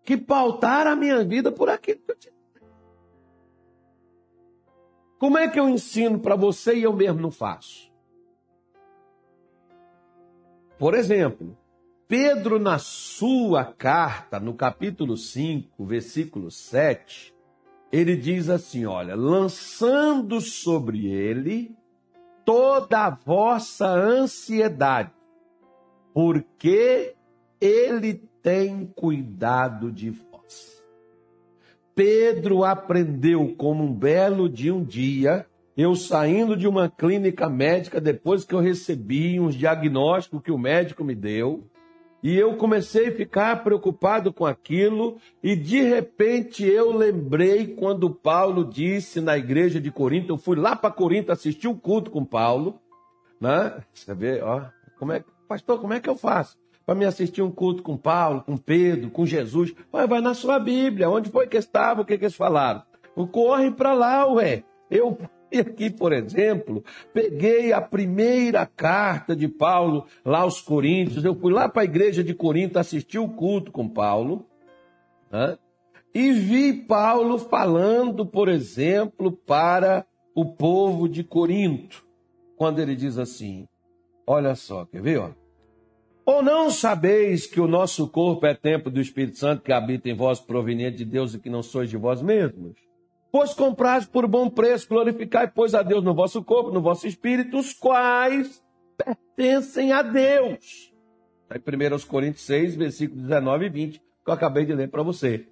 que 0.03 0.17
pautar 0.17 0.85
a 0.85 0.95
minha 0.95 1.23
vida 1.23 1.51
por 1.51 1.69
aquilo 1.69 2.01
que 2.01 2.11
eu 2.11 2.15
te 2.15 2.35
Como 5.17 5.37
é 5.37 5.47
que 5.47 5.59
eu 5.59 5.69
ensino 5.69 6.19
para 6.19 6.35
você 6.35 6.75
e 6.75 6.83
eu 6.83 6.93
mesmo 6.93 7.21
não 7.21 7.31
faço? 7.31 7.91
Por 10.77 10.93
exemplo, 10.93 11.57
Pedro, 12.07 12.59
na 12.59 12.77
sua 12.77 13.65
carta, 13.65 14.39
no 14.39 14.53
capítulo 14.53 15.17
5, 15.17 15.83
versículo 15.83 16.51
7, 16.51 17.33
ele 17.91 18.15
diz 18.15 18.47
assim: 18.47 18.85
Olha, 18.85 19.15
lançando 19.15 20.39
sobre 20.39 21.07
ele 21.07 21.75
toda 22.45 23.07
a 23.07 23.09
vossa 23.09 23.87
ansiedade, 23.87 25.11
porque 26.13 27.15
ele 27.59 28.21
tem 28.43 28.85
cuidado 28.95 29.91
de 29.91 30.11
vós. 30.11 30.83
Pedro 31.95 32.63
aprendeu 32.63 33.55
como 33.57 33.83
um 33.83 33.91
belo 33.91 34.47
de 34.47 34.69
um 34.69 34.83
dia, 34.83 35.47
eu 35.75 35.95
saindo 35.95 36.55
de 36.55 36.67
uma 36.67 36.87
clínica 36.87 37.49
médica, 37.49 37.99
depois 37.99 38.45
que 38.45 38.53
eu 38.53 38.59
recebi 38.59 39.39
uns 39.39 39.55
diagnósticos 39.55 40.43
que 40.43 40.51
o 40.51 40.57
médico 40.57 41.03
me 41.03 41.15
deu, 41.15 41.63
e 42.25 42.35
eu 42.35 42.55
comecei 42.55 43.09
a 43.09 43.11
ficar 43.11 43.63
preocupado 43.63 44.33
com 44.33 44.47
aquilo, 44.47 45.19
e 45.43 45.55
de 45.55 45.79
repente 45.79 46.65
eu 46.65 46.91
lembrei 46.91 47.67
quando 47.67 48.09
Paulo 48.09 48.65
disse 48.65 49.21
na 49.21 49.37
igreja 49.37 49.79
de 49.79 49.91
Corinto, 49.91 50.33
eu 50.33 50.37
fui 50.39 50.55
lá 50.55 50.75
para 50.75 50.89
Corinto 50.89 51.31
assistir 51.31 51.67
o 51.67 51.75
culto 51.75 52.09
com 52.09 52.25
Paulo, 52.25 52.81
né? 53.39 53.79
Você 53.93 54.11
vê, 54.15 54.41
ó, 54.41 54.63
como 54.97 55.11
é, 55.11 55.23
pastor, 55.47 55.79
como 55.79 55.93
é 55.93 55.99
que 55.99 56.09
eu 56.09 56.15
faço? 56.15 56.57
Para 56.83 56.95
me 56.95 57.05
assistir 57.05 57.43
um 57.43 57.51
culto 57.51 57.83
com 57.83 57.95
Paulo, 57.95 58.41
com 58.41 58.57
Pedro, 58.57 59.11
com 59.11 59.23
Jesus. 59.23 59.75
Ué, 59.93 60.07
vai 60.07 60.19
na 60.19 60.33
sua 60.33 60.57
Bíblia, 60.57 61.07
onde 61.07 61.29
foi 61.29 61.45
que 61.45 61.57
estava, 61.57 62.01
o 62.01 62.05
que, 62.05 62.17
que 62.17 62.25
eles 62.25 62.35
falaram? 62.35 62.81
Corre 63.31 63.69
para 63.69 63.93
lá, 63.93 64.25
ué. 64.33 64.63
Eu 64.89 65.15
e 65.55 65.59
aqui, 65.59 65.89
por 65.89 66.11
exemplo, 66.11 66.83
peguei 67.13 67.71
a 67.71 67.79
primeira 67.81 68.65
carta 68.65 69.35
de 69.35 69.47
Paulo 69.47 70.05
lá 70.23 70.39
aos 70.39 70.59
Coríntios. 70.59 71.23
Eu 71.23 71.33
fui 71.35 71.53
lá 71.53 71.69
para 71.69 71.83
a 71.83 71.85
igreja 71.85 72.23
de 72.23 72.33
Corinto 72.33 72.77
assistir 72.77 73.19
o 73.19 73.29
culto 73.29 73.71
com 73.71 73.87
Paulo. 73.87 74.45
Né? 75.31 75.57
E 76.13 76.31
vi 76.33 76.73
Paulo 76.73 77.37
falando, 77.37 78.25
por 78.25 78.49
exemplo, 78.49 79.31
para 79.31 80.05
o 80.33 80.45
povo 80.45 81.07
de 81.07 81.23
Corinto. 81.23 82.05
Quando 82.57 82.79
ele 82.79 82.95
diz 82.95 83.17
assim: 83.17 83.67
Olha 84.27 84.55
só, 84.55 84.85
quer 84.85 85.01
ver? 85.01 85.19
Ó? 85.19 85.31
Ou 86.25 86.41
não 86.41 86.69
sabeis 86.69 87.45
que 87.45 87.61
o 87.61 87.67
nosso 87.67 88.07
corpo 88.09 88.45
é 88.45 88.53
templo 88.53 88.91
do 88.91 88.99
Espírito 88.99 89.37
Santo 89.37 89.61
que 89.61 89.71
habita 89.71 90.09
em 90.09 90.15
vós, 90.15 90.39
proveniente 90.39 90.97
de 90.97 91.05
Deus 91.05 91.33
e 91.33 91.39
que 91.39 91.49
não 91.49 91.61
sois 91.61 91.89
de 91.89 91.97
vós 91.97 92.21
mesmos? 92.21 92.84
Pois 93.35 93.53
compraste 93.53 94.09
por 94.09 94.25
bom 94.27 94.49
preço, 94.49 94.87
glorificai, 94.87 95.51
pois, 95.53 95.75
a 95.75 95.83
Deus 95.83 96.01
no 96.01 96.13
vosso 96.13 96.41
corpo, 96.41 96.71
no 96.71 96.81
vosso 96.81 97.05
espírito, 97.05 97.57
os 97.57 97.73
quais 97.73 98.63
pertencem 98.97 99.91
a 99.91 100.01
Deus. 100.01 100.93
Aí, 101.49 101.59
1 101.59 102.07
Coríntios 102.07 102.45
6, 102.45 102.77
versículos 102.77 103.23
19 103.23 103.65
e 103.65 103.69
20, 103.69 103.99
que 103.99 104.03
eu 104.25 104.33
acabei 104.33 104.65
de 104.65 104.73
ler 104.73 104.89
para 104.89 105.03
você. 105.03 105.49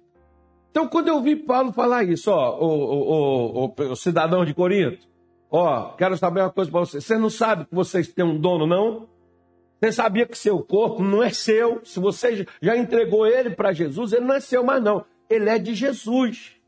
Então, 0.70 0.88
quando 0.88 1.08
eu 1.08 1.20
vi 1.20 1.36
Paulo 1.36 1.74
falar 1.74 2.04
isso, 2.04 2.30
ó, 2.30 2.58
o, 2.58 3.66
o, 3.66 3.66
o, 3.66 3.82
o 3.90 3.96
cidadão 3.96 4.46
de 4.46 4.54
Corinto, 4.54 5.06
ó, 5.50 5.90
quero 5.90 6.16
saber 6.16 6.40
uma 6.40 6.50
coisa 6.50 6.70
para 6.70 6.80
você. 6.80 7.02
Você 7.02 7.18
não 7.18 7.28
sabe 7.28 7.66
que 7.66 7.74
vocês 7.74 8.08
têm 8.08 8.24
um 8.24 8.40
dono, 8.40 8.66
não? 8.66 9.10
Você 9.78 9.92
sabia 9.92 10.24
que 10.24 10.38
seu 10.38 10.58
corpo 10.62 11.02
não 11.02 11.22
é 11.22 11.28
seu? 11.28 11.82
Se 11.84 12.00
você 12.00 12.46
já 12.62 12.78
entregou 12.78 13.26
ele 13.26 13.50
para 13.50 13.74
Jesus, 13.74 14.14
ele 14.14 14.24
não 14.24 14.36
é 14.36 14.40
seu 14.40 14.64
mais, 14.64 14.82
não. 14.82 15.04
Ele 15.28 15.50
é 15.50 15.58
de 15.58 15.74
Jesus. 15.74 16.63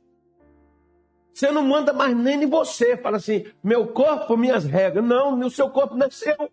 Você 1.37 1.51
não 1.51 1.63
manda 1.63 1.93
mais 1.93 2.17
nem 2.17 2.45
em 2.45 2.47
você. 2.47 2.97
Fala 2.97 3.19
assim, 3.19 3.45
meu 3.63 3.89
corpo, 3.89 4.39
minhas 4.39 4.65
regras. 4.65 5.05
Não, 5.05 5.39
o 5.41 5.51
seu 5.51 5.69
corpo 5.69 5.95
não 5.95 6.07
é 6.07 6.11
seu. 6.11 6.51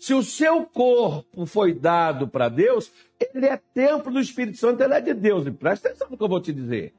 Se 0.00 0.12
o 0.12 0.20
seu 0.20 0.66
corpo 0.66 1.46
foi 1.46 1.72
dado 1.72 2.26
para 2.26 2.48
Deus, 2.48 2.90
ele 3.20 3.46
é 3.46 3.56
templo 3.56 4.12
do 4.12 4.18
Espírito 4.18 4.58
Santo, 4.58 4.82
ele 4.82 4.94
é 4.94 5.00
de 5.00 5.14
Deus. 5.14 5.46
E 5.46 5.52
presta 5.52 5.86
atenção 5.86 6.08
no 6.10 6.16
que 6.16 6.24
eu 6.24 6.28
vou 6.28 6.40
te 6.40 6.52
dizer. 6.52 6.92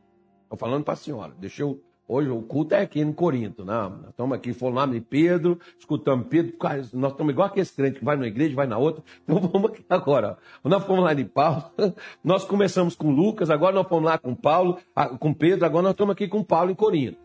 Estou 0.44 0.58
falando 0.58 0.86
para 0.86 0.94
a 0.94 0.98
senhora. 0.98 1.34
Deixa 1.38 1.64
eu 1.64 1.84
Hoje 2.12 2.28
o 2.28 2.42
culto 2.42 2.74
é 2.74 2.82
aqui 2.82 3.00
em 3.00 3.14
Corinto, 3.14 3.64
né? 3.64 3.72
Nós 3.72 4.10
estamos 4.10 4.36
aqui, 4.36 4.52
falando 4.52 4.78
lá 4.78 4.86
de 4.88 5.00
Pedro, 5.00 5.60
escutamos 5.78 6.26
Pedro, 6.28 6.58
nós 6.94 7.12
estamos 7.12 7.32
igual 7.32 7.50
aquele 7.50 7.68
crente 7.68 8.00
que 8.00 8.04
vai 8.04 8.16
numa 8.16 8.26
igreja, 8.26 8.56
vai 8.56 8.66
na 8.66 8.80
outra. 8.80 9.04
Então 9.22 9.40
vamos 9.40 9.70
aqui 9.70 9.86
agora. 9.88 10.40
Nós 10.64 10.84
fomos 10.86 11.04
lá 11.04 11.14
de 11.14 11.24
Paulo, 11.24 11.66
nós 12.24 12.44
começamos 12.44 12.96
com 12.96 13.12
Lucas, 13.12 13.52
agora 13.52 13.76
nós 13.76 13.88
fomos 13.88 14.06
lá 14.06 14.18
com 14.18 14.34
Paulo, 14.34 14.80
com 15.20 15.32
Pedro, 15.32 15.68
agora 15.68 15.84
nós 15.84 15.92
estamos 15.92 16.14
aqui 16.14 16.28
com 16.28 16.44
Paulo 16.44 16.72
em 16.72 16.76
Corinto. 16.76 17.20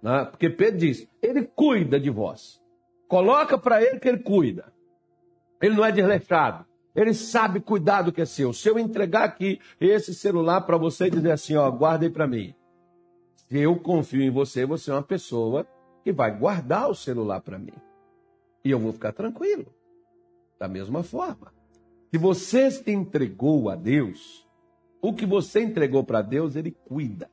Né? 0.00 0.24
Porque 0.26 0.48
Pedro 0.48 0.78
diz, 0.78 1.08
ele 1.20 1.42
cuida 1.42 1.98
de 1.98 2.08
vós. 2.08 2.62
Coloca 3.08 3.58
para 3.58 3.82
ele 3.82 3.98
que 3.98 4.08
ele 4.08 4.18
cuida. 4.18 4.72
Ele 5.60 5.74
não 5.74 5.84
é 5.84 5.90
desleixado. 5.90 6.64
Ele 6.94 7.14
sabe 7.14 7.58
cuidar 7.58 8.02
do 8.02 8.12
que 8.12 8.20
é 8.20 8.24
seu. 8.24 8.52
Se 8.52 8.68
eu 8.68 8.78
entregar 8.78 9.24
aqui 9.24 9.58
esse 9.80 10.14
celular 10.14 10.60
para 10.60 10.76
você 10.76 11.06
e 11.06 11.10
dizer 11.10 11.32
assim, 11.32 11.56
ó, 11.56 11.68
guarda 11.68 12.04
aí 12.04 12.10
para 12.10 12.28
mim. 12.28 12.54
Eu 13.50 13.76
confio 13.76 14.22
em 14.22 14.30
você, 14.30 14.64
você 14.64 14.90
é 14.90 14.94
uma 14.94 15.02
pessoa 15.02 15.66
que 16.04 16.12
vai 16.12 16.38
guardar 16.38 16.88
o 16.88 16.94
celular 16.94 17.40
para 17.40 17.58
mim. 17.58 17.74
E 18.64 18.70
eu 18.70 18.78
vou 18.78 18.92
ficar 18.92 19.12
tranquilo. 19.12 19.66
Da 20.58 20.68
mesma 20.68 21.02
forma. 21.02 21.52
Se 22.10 22.18
você 22.18 22.70
se 22.70 22.90
entregou 22.90 23.68
a 23.68 23.74
Deus, 23.74 24.48
o 25.00 25.12
que 25.12 25.26
você 25.26 25.62
entregou 25.62 26.04
para 26.04 26.22
Deus, 26.22 26.54
ele 26.54 26.70
cuida. 26.70 27.30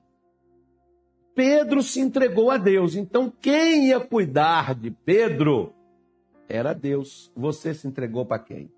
Pedro 1.36 1.84
se 1.84 2.00
entregou 2.00 2.50
a 2.50 2.58
Deus. 2.58 2.96
Então, 2.96 3.32
quem 3.42 3.90
ia 3.90 4.00
cuidar 4.00 4.74
de 4.74 4.90
Pedro 4.90 5.74
era 6.50 6.74
Deus. 6.74 7.32
Você 7.36 7.74
se 7.74 7.88
entregou 7.88 8.26
para 8.26 8.40
quem? 8.40 8.72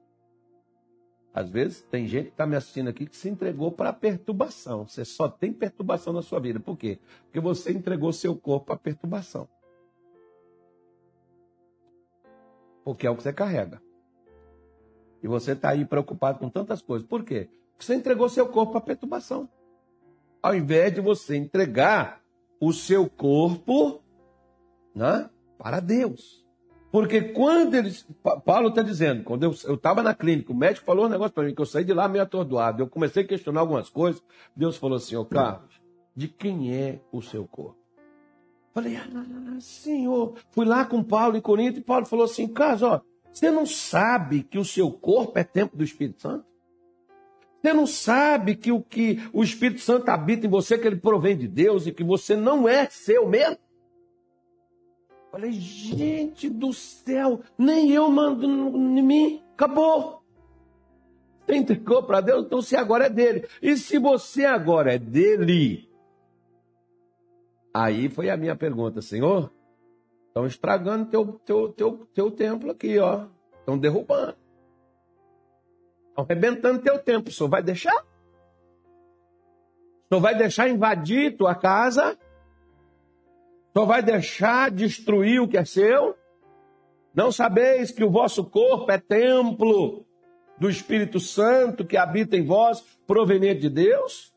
Às 1.40 1.50
vezes 1.50 1.82
tem 1.84 2.06
gente 2.06 2.26
que 2.26 2.32
está 2.32 2.46
me 2.46 2.58
assistindo 2.58 2.90
aqui 2.90 3.06
que 3.06 3.16
se 3.16 3.30
entregou 3.30 3.72
para 3.72 3.94
perturbação. 3.94 4.86
Você 4.86 5.06
só 5.06 5.30
tem 5.30 5.54
perturbação 5.54 6.12
na 6.12 6.22
sua 6.22 6.38
vida. 6.38 6.60
Por 6.60 6.76
quê? 6.76 7.00
Porque 7.24 7.40
você 7.40 7.72
entregou 7.72 8.12
seu 8.12 8.36
corpo 8.36 8.66
para 8.66 8.76
perturbação. 8.76 9.48
Porque 12.84 13.08
é 13.08 13.10
o 13.10 13.16
que 13.16 13.24
você 13.24 13.32
carrega. 13.32 13.82
E 15.24 15.30
você 15.30 15.54
está 15.54 15.70
aí 15.70 15.86
preocupado 15.86 16.40
com 16.40 16.50
tantas 16.50 16.82
coisas. 16.82 17.08
Por 17.08 17.24
quê? 17.24 17.48
Porque 17.72 17.86
você 17.86 17.96
entregou 17.96 18.28
seu 18.28 18.50
corpo 18.50 18.74
para 18.74 18.82
perturbação. 18.82 19.48
Ao 20.44 20.54
invés 20.54 20.94
de 20.94 21.00
você 21.00 21.38
entregar 21.38 22.22
o 22.60 22.74
seu 22.74 23.10
corpo 23.10 24.04
né, 24.94 25.30
para 25.58 25.80
Deus. 25.80 26.46
Porque 26.92 27.22
quando 27.22 27.76
eles. 27.76 28.08
Paulo 28.46 28.70
está 28.70 28.82
dizendo, 28.82 29.24
quando 29.24 29.44
eu 29.44 29.52
estava 29.52 30.02
na 30.02 30.14
clínica, 30.16 30.52
o 30.52 30.56
médico 30.56 30.86
falou 30.86 31.06
um 31.06 31.10
negócio 31.10 31.34
para 31.34 31.44
mim, 31.44 31.54
que 31.54 31.62
eu 31.62 31.66
saí 31.66 31.84
de 31.84 31.94
lá 31.94 32.08
meio 32.08 32.24
atordoado. 32.24 32.82
Eu 32.82 32.88
comecei 32.88 33.24
a 33.24 33.28
questionar 33.28 33.62
algumas 33.62 33.90
coisas. 33.90 34.24
Deus 34.56 34.76
falou 34.78 34.98
assim: 34.98 35.16
Ô 35.16 35.24
Carlos, 35.24 35.80
de 36.16 36.28
quem 36.28 36.74
é 36.74 37.00
o 37.12 37.22
seu 37.22 37.48
corpo? 37.48 37.78
Falei, 38.74 38.96
ah, 38.96 39.58
senhor. 39.60 40.36
Fui 40.52 40.66
lá 40.66 40.86
com 40.86 41.04
Paulo 41.04 41.38
em 41.38 41.42
Corinto 41.42 41.80
e 41.80 41.84
Paulo 41.84 42.06
falou 42.06 42.26
assim: 42.26 42.48
Carlos, 42.48 42.82
ó, 42.82 43.02
você 43.32 43.52
não 43.52 43.66
sabe 43.66 44.44
que 44.44 44.58
o 44.58 44.66
seu 44.66 44.92
corpo 44.92 45.38
é 45.38 45.44
templo 45.44 45.78
do 45.78 45.84
Espírito 45.84 46.22
Santo? 46.22 46.46
Você 47.62 47.74
não 47.74 47.86
sabe 47.86 48.56
que 48.56 48.72
o 48.72 48.82
que 48.82 49.20
o 49.34 49.44
Espírito 49.44 49.82
Santo 49.82 50.10
habita 50.10 50.48
em 50.48 50.50
você, 50.50 50.78
que 50.78 50.88
ele 50.88 50.96
provém 50.96 51.38
de 51.38 51.48
Deus 51.48 51.86
e 51.86 51.92
que 51.92 52.04
você 52.04 52.36
não 52.36 52.68
é 52.68 52.88
seu 52.90 53.28
mesmo? 53.28 53.58
Falei, 55.32 55.52
gente 55.52 56.50
do 56.50 56.74
céu, 56.74 57.42
nem 57.58 57.92
eu 57.92 58.10
mando 58.10 58.46
em 58.46 59.02
mim, 59.04 59.44
acabou. 59.54 60.24
Você 61.46 61.56
entregou 61.56 62.04
para 62.04 62.22
Deus, 62.22 62.46
então 62.46 62.62
se 62.62 62.76
agora 62.76 63.06
é 63.06 63.10
dele. 63.10 63.48
E 63.62 63.78
se 63.78 64.00
você 64.00 64.46
agora 64.46 64.94
é 64.94 64.98
dele? 64.98 65.90
Aí 67.74 68.10
foi 68.10 68.30
a 68.30 68.38
minha 68.38 68.56
pergunta, 68.56 69.02
Senhor, 69.02 69.52
estão 70.28 70.46
estragando 70.48 71.06
teu, 71.06 71.40
teu, 71.46 71.70
teu, 71.70 72.08
teu 72.14 72.32
templo 72.32 72.72
aqui, 72.72 72.98
ó. 72.98 73.28
Estão 73.60 73.78
derrubando. 73.78 74.36
Estão 76.10 76.26
arrebentando 76.26 76.82
teu 76.82 76.98
templo. 77.00 77.30
O 77.30 77.34
senhor 77.34 77.50
vai 77.50 77.62
deixar? 77.62 77.96
O 80.06 80.08
senhor 80.10 80.22
vai 80.22 80.36
deixar 80.36 80.68
invadir 80.68 81.38
tua 81.38 81.54
casa? 81.54 82.18
Só 83.80 83.86
vai 83.86 84.04
deixar 84.04 84.70
destruir 84.70 85.42
o 85.42 85.48
que 85.48 85.58
é 85.58 85.64
seu? 85.64 86.14
Não 87.16 87.32
sabeis 87.32 87.92
que 87.92 88.04
o 88.04 88.12
vosso 88.12 88.44
corpo 88.44 88.92
é 88.92 88.98
templo 88.98 90.06
do 90.60 90.70
Espírito 90.70 91.18
Santo 91.18 91.86
que 91.86 91.96
habita 91.96 92.36
em 92.36 92.46
vós, 92.46 92.82
proveniente 93.08 93.62
de 93.62 93.70
Deus? 93.70 94.34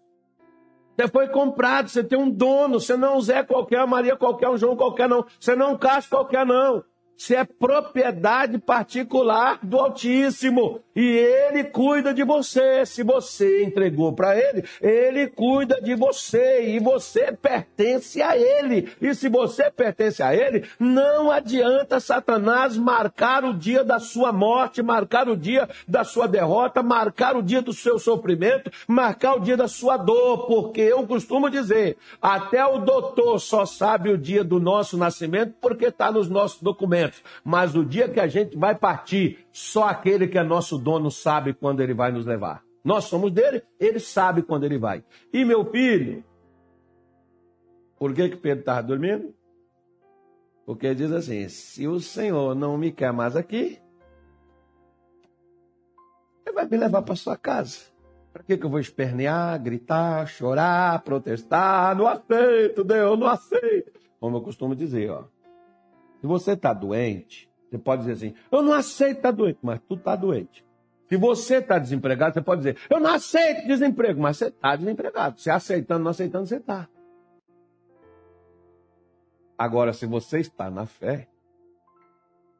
Você 0.96 1.08
foi 1.08 1.26
comprado, 1.26 1.88
você 1.88 2.04
tem 2.04 2.16
um 2.16 2.30
dono, 2.30 2.78
você 2.78 2.96
não 2.96 3.18
é 3.18 3.20
Zé 3.20 3.42
qualquer, 3.42 3.84
Maria 3.84 4.14
qualquer, 4.14 4.48
um 4.48 4.56
João 4.56 4.76
qualquer, 4.76 5.08
não. 5.08 5.26
Você 5.40 5.56
não 5.56 5.70
é 5.70 5.72
um 5.72 5.76
Cássio 5.76 6.10
qualquer, 6.10 6.46
não 6.46 6.84
se 7.16 7.36
é 7.36 7.44
propriedade 7.44 8.58
particular 8.58 9.58
do 9.62 9.78
Altíssimo 9.78 10.80
e 10.94 11.02
ele 11.02 11.64
cuida 11.64 12.12
de 12.12 12.24
você. 12.24 12.84
Se 12.84 13.02
você 13.02 13.64
entregou 13.64 14.12
para 14.12 14.36
ele, 14.36 14.64
ele 14.80 15.28
cuida 15.28 15.80
de 15.80 15.94
você 15.94 16.66
e 16.68 16.80
você 16.80 17.32
pertence 17.32 18.20
a 18.20 18.36
ele. 18.36 18.92
E 19.00 19.14
se 19.14 19.28
você 19.28 19.70
pertence 19.70 20.22
a 20.22 20.34
ele, 20.34 20.64
não 20.78 21.30
adianta 21.30 22.00
Satanás 22.00 22.76
marcar 22.76 23.44
o 23.44 23.54
dia 23.54 23.84
da 23.84 23.98
sua 23.98 24.32
morte, 24.32 24.82
marcar 24.82 25.28
o 25.28 25.36
dia 25.36 25.68
da 25.86 26.04
sua 26.04 26.26
derrota, 26.26 26.82
marcar 26.82 27.36
o 27.36 27.42
dia 27.42 27.62
do 27.62 27.72
seu 27.72 27.98
sofrimento, 27.98 28.70
marcar 28.86 29.34
o 29.34 29.40
dia 29.40 29.56
da 29.56 29.68
sua 29.68 29.96
dor, 29.96 30.46
porque 30.46 30.80
eu 30.80 31.06
costumo 31.06 31.48
dizer, 31.48 31.96
até 32.20 32.64
o 32.66 32.78
doutor 32.78 33.38
só 33.38 33.64
sabe 33.64 34.10
o 34.10 34.18
dia 34.18 34.42
do 34.42 34.58
nosso 34.58 34.96
nascimento 34.96 35.54
porque 35.60 35.86
está 35.86 36.10
nos 36.10 36.28
nossos 36.28 36.60
documentos 36.60 37.01
mas 37.44 37.74
o 37.74 37.84
dia 37.84 38.08
que 38.08 38.20
a 38.20 38.26
gente 38.26 38.56
vai 38.56 38.74
partir, 38.74 39.46
só 39.52 39.84
aquele 39.84 40.28
que 40.28 40.38
é 40.38 40.42
nosso 40.42 40.78
dono 40.78 41.10
sabe 41.10 41.54
quando 41.54 41.80
ele 41.80 41.94
vai 41.94 42.12
nos 42.12 42.26
levar. 42.26 42.62
Nós 42.84 43.04
somos 43.04 43.30
dele, 43.30 43.62
ele 43.78 44.00
sabe 44.00 44.42
quando 44.42 44.64
ele 44.64 44.78
vai. 44.78 45.04
E 45.32 45.44
meu 45.44 45.64
filho, 45.64 46.24
por 47.96 48.12
que, 48.12 48.30
que 48.30 48.36
Pedro 48.36 48.60
estava 48.60 48.82
dormindo? 48.82 49.34
Porque 50.66 50.94
diz 50.94 51.12
assim: 51.12 51.48
se 51.48 51.86
o 51.86 52.00
Senhor 52.00 52.54
não 52.54 52.76
me 52.76 52.90
quer 52.90 53.12
mais 53.12 53.36
aqui, 53.36 53.78
ele 56.44 56.54
vai 56.54 56.66
me 56.66 56.76
levar 56.76 57.02
para 57.02 57.14
sua 57.14 57.36
casa. 57.36 57.92
Para 58.32 58.42
que, 58.42 58.56
que 58.56 58.64
eu 58.64 58.70
vou 58.70 58.80
espernear, 58.80 59.62
gritar, 59.62 60.26
chorar, 60.26 61.02
protestar? 61.02 61.94
Não 61.94 62.08
aceito, 62.08 62.82
Deus, 62.82 63.18
não 63.18 63.26
aceito. 63.26 63.92
Como 64.18 64.38
eu 64.38 64.40
costumo 64.40 64.74
dizer, 64.74 65.10
ó. 65.10 65.24
Se 66.22 66.26
você 66.28 66.52
está 66.52 66.72
doente, 66.72 67.50
você 67.68 67.76
pode 67.76 68.02
dizer 68.02 68.12
assim: 68.12 68.34
eu 68.50 68.62
não 68.62 68.72
aceito 68.72 69.16
estar 69.16 69.30
tá 69.30 69.36
doente, 69.36 69.58
mas 69.60 69.80
tu 69.88 69.96
está 69.96 70.14
doente. 70.14 70.64
Se 71.08 71.16
você 71.16 71.56
está 71.56 71.80
desempregado, 71.80 72.32
você 72.32 72.40
pode 72.40 72.60
dizer: 72.60 72.78
eu 72.88 73.00
não 73.00 73.10
aceito 73.10 73.66
desemprego, 73.66 74.22
mas 74.22 74.36
você 74.36 74.46
está 74.46 74.76
desempregado. 74.76 75.40
Se 75.40 75.50
aceitando, 75.50 76.04
não 76.04 76.12
aceitando, 76.12 76.46
você 76.46 76.56
está. 76.58 76.88
Agora, 79.58 79.92
se 79.92 80.06
você 80.06 80.38
está 80.38 80.70
na 80.70 80.86
fé, 80.86 81.28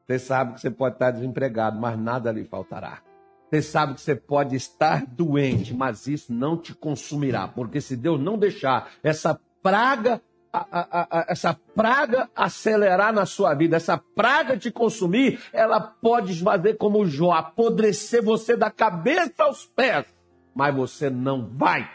você 0.05 0.19
sabe 0.19 0.55
que 0.55 0.61
você 0.61 0.69
pode 0.69 0.95
estar 0.95 1.11
desempregado, 1.11 1.79
mas 1.79 1.97
nada 1.97 2.33
lhe 2.33 2.43
faltará. 2.43 3.01
Você 3.49 3.61
sabe 3.61 3.93
que 3.93 4.01
você 4.01 4.15
pode 4.15 4.57
estar 4.57 5.05
doente, 5.05 5.73
mas 5.73 6.05
isso 6.05 6.33
não 6.33 6.57
te 6.57 6.75
consumirá, 6.75 7.47
porque 7.47 7.79
se 7.79 7.95
Deus 7.95 8.19
não 8.19 8.37
deixar 8.37 8.91
essa 9.01 9.39
praga 9.61 10.21
a, 10.53 10.67
a, 10.71 11.07
a, 11.19 11.25
essa 11.29 11.59
praga 11.75 12.29
acelerar 12.35 13.11
na 13.11 13.25
sua 13.25 13.55
vida, 13.55 13.75
essa 13.75 13.97
praga 13.97 14.55
te 14.55 14.69
consumir, 14.69 15.39
ela 15.51 15.81
pode 15.81 16.39
fazer 16.39 16.75
como 16.75 17.07
Jó, 17.07 17.31
apodrecer 17.31 18.23
você 18.23 18.55
da 18.55 18.69
cabeça 18.69 19.43
aos 19.43 19.65
pés, 19.65 20.05
mas 20.53 20.75
você 20.75 21.09
não 21.09 21.49
vai. 21.57 21.89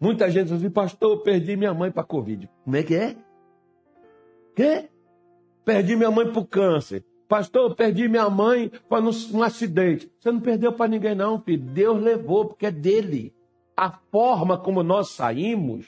Muita 0.00 0.28
gente 0.28 0.48
diz 0.48 0.54
assim, 0.54 0.68
pastor, 0.68 1.12
eu 1.12 1.22
perdi 1.22 1.56
minha 1.56 1.72
mãe 1.72 1.92
para 1.92 2.02
Covid. 2.02 2.50
Como 2.64 2.76
é 2.76 2.82
que 2.82 2.96
é? 2.96 3.16
Quê? 4.56 4.88
Perdi 5.64 5.94
minha 5.94 6.10
mãe 6.10 6.30
para 6.30 6.44
câncer. 6.44 7.04
Pastor, 7.28 7.70
eu 7.70 7.74
perdi 7.74 8.08
minha 8.08 8.28
mãe 8.28 8.70
para 8.88 9.02
um 9.02 9.42
acidente. 9.42 10.10
Você 10.18 10.30
não 10.30 10.40
perdeu 10.40 10.72
para 10.72 10.90
ninguém, 10.90 11.14
não, 11.14 11.40
filho. 11.40 11.62
Deus 11.62 12.02
levou, 12.02 12.48
porque 12.48 12.66
é 12.66 12.70
dele. 12.70 13.32
A 13.76 13.90
forma 13.90 14.58
como 14.58 14.82
nós 14.82 15.10
saímos 15.10 15.86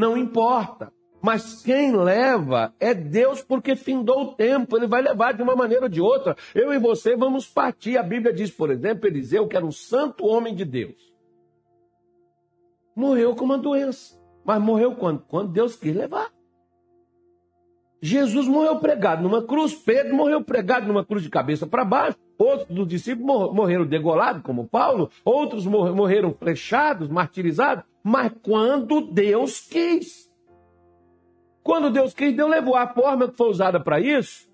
não 0.00 0.16
importa. 0.16 0.92
Mas 1.22 1.62
quem 1.62 1.94
leva 1.94 2.74
é 2.80 2.94
Deus, 2.94 3.42
porque 3.42 3.76
findou 3.76 4.22
o 4.22 4.34
tempo, 4.34 4.74
ele 4.76 4.88
vai 4.88 5.02
levar 5.02 5.34
de 5.34 5.42
uma 5.42 5.54
maneira 5.54 5.84
ou 5.84 5.88
de 5.88 6.00
outra. 6.00 6.34
Eu 6.54 6.72
e 6.72 6.78
você 6.78 7.14
vamos 7.14 7.46
partir. 7.46 7.98
A 7.98 8.02
Bíblia 8.02 8.32
diz, 8.32 8.50
por 8.50 8.70
exemplo, 8.70 9.06
Eliseu, 9.06 9.46
que 9.46 9.54
era 9.54 9.66
um 9.66 9.70
santo 9.70 10.24
homem 10.24 10.54
de 10.54 10.64
Deus. 10.64 11.14
Morreu 12.96 13.36
com 13.36 13.44
uma 13.44 13.58
doença. 13.58 14.18
Mas 14.42 14.62
morreu 14.62 14.96
quando? 14.96 15.22
Quando 15.28 15.52
Deus 15.52 15.76
quis 15.76 15.94
levar. 15.94 16.30
Jesus 18.02 18.48
morreu 18.48 18.78
pregado 18.78 19.22
numa 19.22 19.42
cruz, 19.42 19.74
Pedro 19.74 20.16
morreu 20.16 20.42
pregado 20.42 20.86
numa 20.86 21.04
cruz 21.04 21.22
de 21.22 21.28
cabeça 21.28 21.66
para 21.66 21.84
baixo, 21.84 22.16
outros 22.38 22.68
dos 22.68 22.88
discípulos 22.88 23.52
morreram 23.54 23.86
degolados, 23.86 24.42
como 24.42 24.66
Paulo, 24.66 25.10
outros 25.22 25.66
morreram 25.66 26.32
flechados, 26.32 27.08
martirizados, 27.08 27.84
mas 28.02 28.32
quando 28.42 29.02
Deus 29.02 29.60
quis. 29.60 30.30
Quando 31.62 31.90
Deus 31.90 32.14
quis, 32.14 32.34
Deus 32.34 32.50
levou 32.50 32.74
a 32.74 32.88
forma 32.88 33.28
que 33.28 33.36
foi 33.36 33.50
usada 33.50 33.78
para 33.78 34.00
isso. 34.00 34.50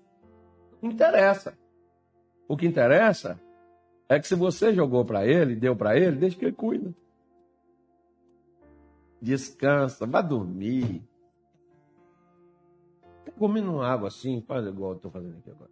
Não 0.81 0.91
interessa. 0.91 1.57
O 2.49 2.57
que 2.57 2.67
interessa 2.67 3.39
é 4.09 4.19
que 4.19 4.27
se 4.27 4.35
você 4.35 4.73
jogou 4.73 5.05
para 5.05 5.25
ele, 5.25 5.55
deu 5.55 5.75
para 5.75 5.97
ele, 5.97 6.17
deixa 6.17 6.37
que 6.37 6.45
ele 6.45 6.51
cuida. 6.51 6.93
Descansa, 9.21 10.05
vá 10.05 10.21
dormir. 10.21 11.01
Comendo 13.37 13.81
água 13.81 14.07
assim, 14.07 14.41
faz 14.41 14.65
igual 14.65 14.91
eu 14.91 14.95
estou 14.97 15.11
fazendo 15.11 15.37
aqui 15.37 15.51
agora. 15.51 15.71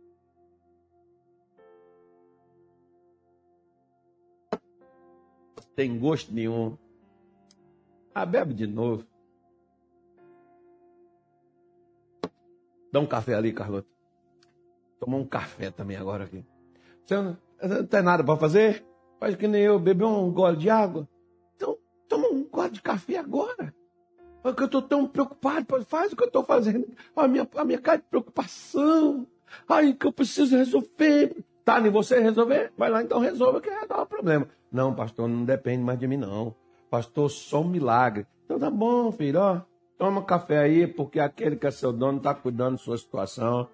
Tem 5.76 6.00
gosto 6.00 6.34
nenhum. 6.34 6.78
Ah, 8.14 8.26
bebe 8.26 8.54
de 8.54 8.66
novo. 8.66 9.06
Dá 12.92 13.00
um 13.00 13.06
café 13.06 13.34
ali, 13.34 13.52
Carlota. 13.52 13.88
Tomar 15.00 15.18
um 15.18 15.28
café 15.28 15.70
também 15.70 15.98
agora 15.98 16.24
aqui. 16.24 16.46
Você 17.04 17.16
não, 17.16 17.38
não 17.62 17.86
tem 17.86 18.02
nada 18.02 18.24
para 18.24 18.38
fazer? 18.38 18.86
Faz 19.20 19.36
que 19.36 19.48
nem 19.48 19.64
eu, 19.64 19.78
beber 19.78 20.06
um 20.06 20.32
gole 20.32 20.56
de 20.56 20.70
água. 20.70 21.10
Então, 21.56 21.78
toma 22.08 22.30
um 22.30 22.48
gole 22.48 22.70
de 22.70 22.82
café 22.82 23.18
agora. 23.18 23.76
Porque 24.46 24.62
eu 24.62 24.68
estou 24.68 24.82
tão 24.84 25.08
preocupado. 25.08 25.66
Faz 25.86 26.14
o 26.14 26.16
que 26.16 26.22
eu 26.22 26.28
estou 26.28 26.44
fazendo. 26.44 26.88
A 27.16 27.28
minha, 27.28 27.50
a 27.56 27.66
minha 27.66 27.80
cara 27.80 27.98
de 27.98 28.04
preocupação. 28.04 29.26
Aí 29.68 29.92
que 29.96 30.06
eu 30.06 30.14
preciso 30.14 30.56
resolver. 30.56 31.44
Tá, 31.64 31.82
nem 31.82 31.92
você 31.92 32.20
resolver? 32.20 32.72
Vai 32.78 32.92
lá 32.92 33.02
então 33.02 33.20
resolva 33.20 33.60
que 33.60 33.72
é 33.72 33.82
o 33.82 34.06
problema. 34.06 34.48
Não, 34.72 34.94
pastor, 34.94 35.28
não 35.28 35.44
depende 35.46 35.84
mais 35.84 35.98
de 35.98 36.08
mim, 36.08 36.18
não. 36.18 36.54
Pastor, 36.92 37.28
só 37.32 37.62
um 37.62 37.68
milagre. 37.68 38.28
Então 38.46 38.60
tá 38.60 38.70
bom, 38.70 39.12
filho, 39.12 39.40
ó. 39.40 39.62
Toma 39.98 40.22
café 40.24 40.60
aí, 40.60 40.86
porque 40.86 41.20
aquele 41.20 41.56
que 41.56 41.66
é 41.66 41.72
seu 41.72 41.92
dono 41.92 42.20
está 42.20 42.36
cuidando 42.36 42.74
da 42.74 42.78
sua 42.78 43.00
situação. 43.00 43.68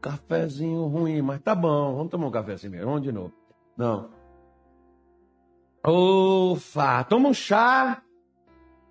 Cafézinho 0.00 0.86
ruim, 0.86 1.20
mas 1.20 1.40
tá 1.40 1.52
bom. 1.52 1.96
Vamos 1.96 2.12
tomar 2.12 2.28
um 2.28 2.30
cafezinho 2.30 2.70
mesmo. 2.70 2.86
Vamos 2.86 3.02
de 3.02 3.10
novo. 3.10 3.32
Não. 3.76 4.08
Ufa, 5.84 7.02
toma 7.02 7.28
um 7.28 7.34
chá. 7.34 8.00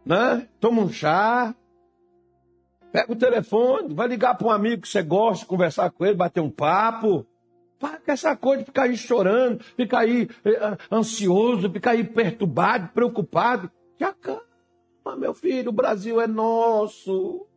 Né? 0.05 0.47
Toma 0.59 0.81
um 0.81 0.89
chá. 0.89 1.55
Pega 2.91 3.11
o 3.11 3.15
telefone, 3.15 3.93
vai 3.93 4.07
ligar 4.07 4.35
para 4.35 4.47
um 4.47 4.51
amigo 4.51 4.81
que 4.81 4.87
você 4.89 5.01
gosta, 5.01 5.45
conversar 5.45 5.89
com 5.91 6.05
ele, 6.05 6.15
bater 6.15 6.41
um 6.41 6.49
papo. 6.49 7.25
Para 7.79 7.97
com 7.97 8.11
essa 8.11 8.35
coisa 8.35 8.59
de 8.59 8.65
ficar 8.65 8.83
aí 8.83 8.97
chorando, 8.97 9.63
ficar 9.63 9.99
aí 9.99 10.29
eh, 10.43 10.77
ansioso, 10.91 11.71
ficar 11.71 11.91
aí 11.91 12.03
perturbado, 12.03 12.89
preocupado. 12.93 13.71
Já 13.97 14.13
calma, 14.13 15.17
meu 15.17 15.33
filho, 15.33 15.69
o 15.69 15.73
Brasil 15.73 16.19
é 16.19 16.27
nosso. 16.27 17.47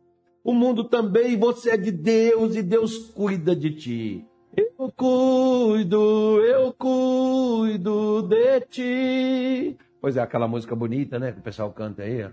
O 0.43 0.53
mundo 0.53 0.85
também, 0.85 1.37
você 1.37 1.71
é 1.71 1.77
de 1.77 1.91
Deus 1.91 2.55
e 2.55 2.63
Deus 2.63 3.09
cuida 3.09 3.55
de 3.55 3.71
ti. 3.71 4.25
Eu 4.55 4.91
cuido, 4.95 6.41
eu 6.41 6.71
cuido 6.73 8.21
de 8.21 8.61
ti. 8.61 9.77
Pois 10.05 10.17
é, 10.17 10.21
aquela 10.21 10.47
música 10.47 10.75
bonita, 10.75 11.17
né? 11.17 11.31
Que 11.31 11.39
o 11.39 11.41
pessoal 11.41 11.73
canta 11.73 12.03
aí. 12.03 12.29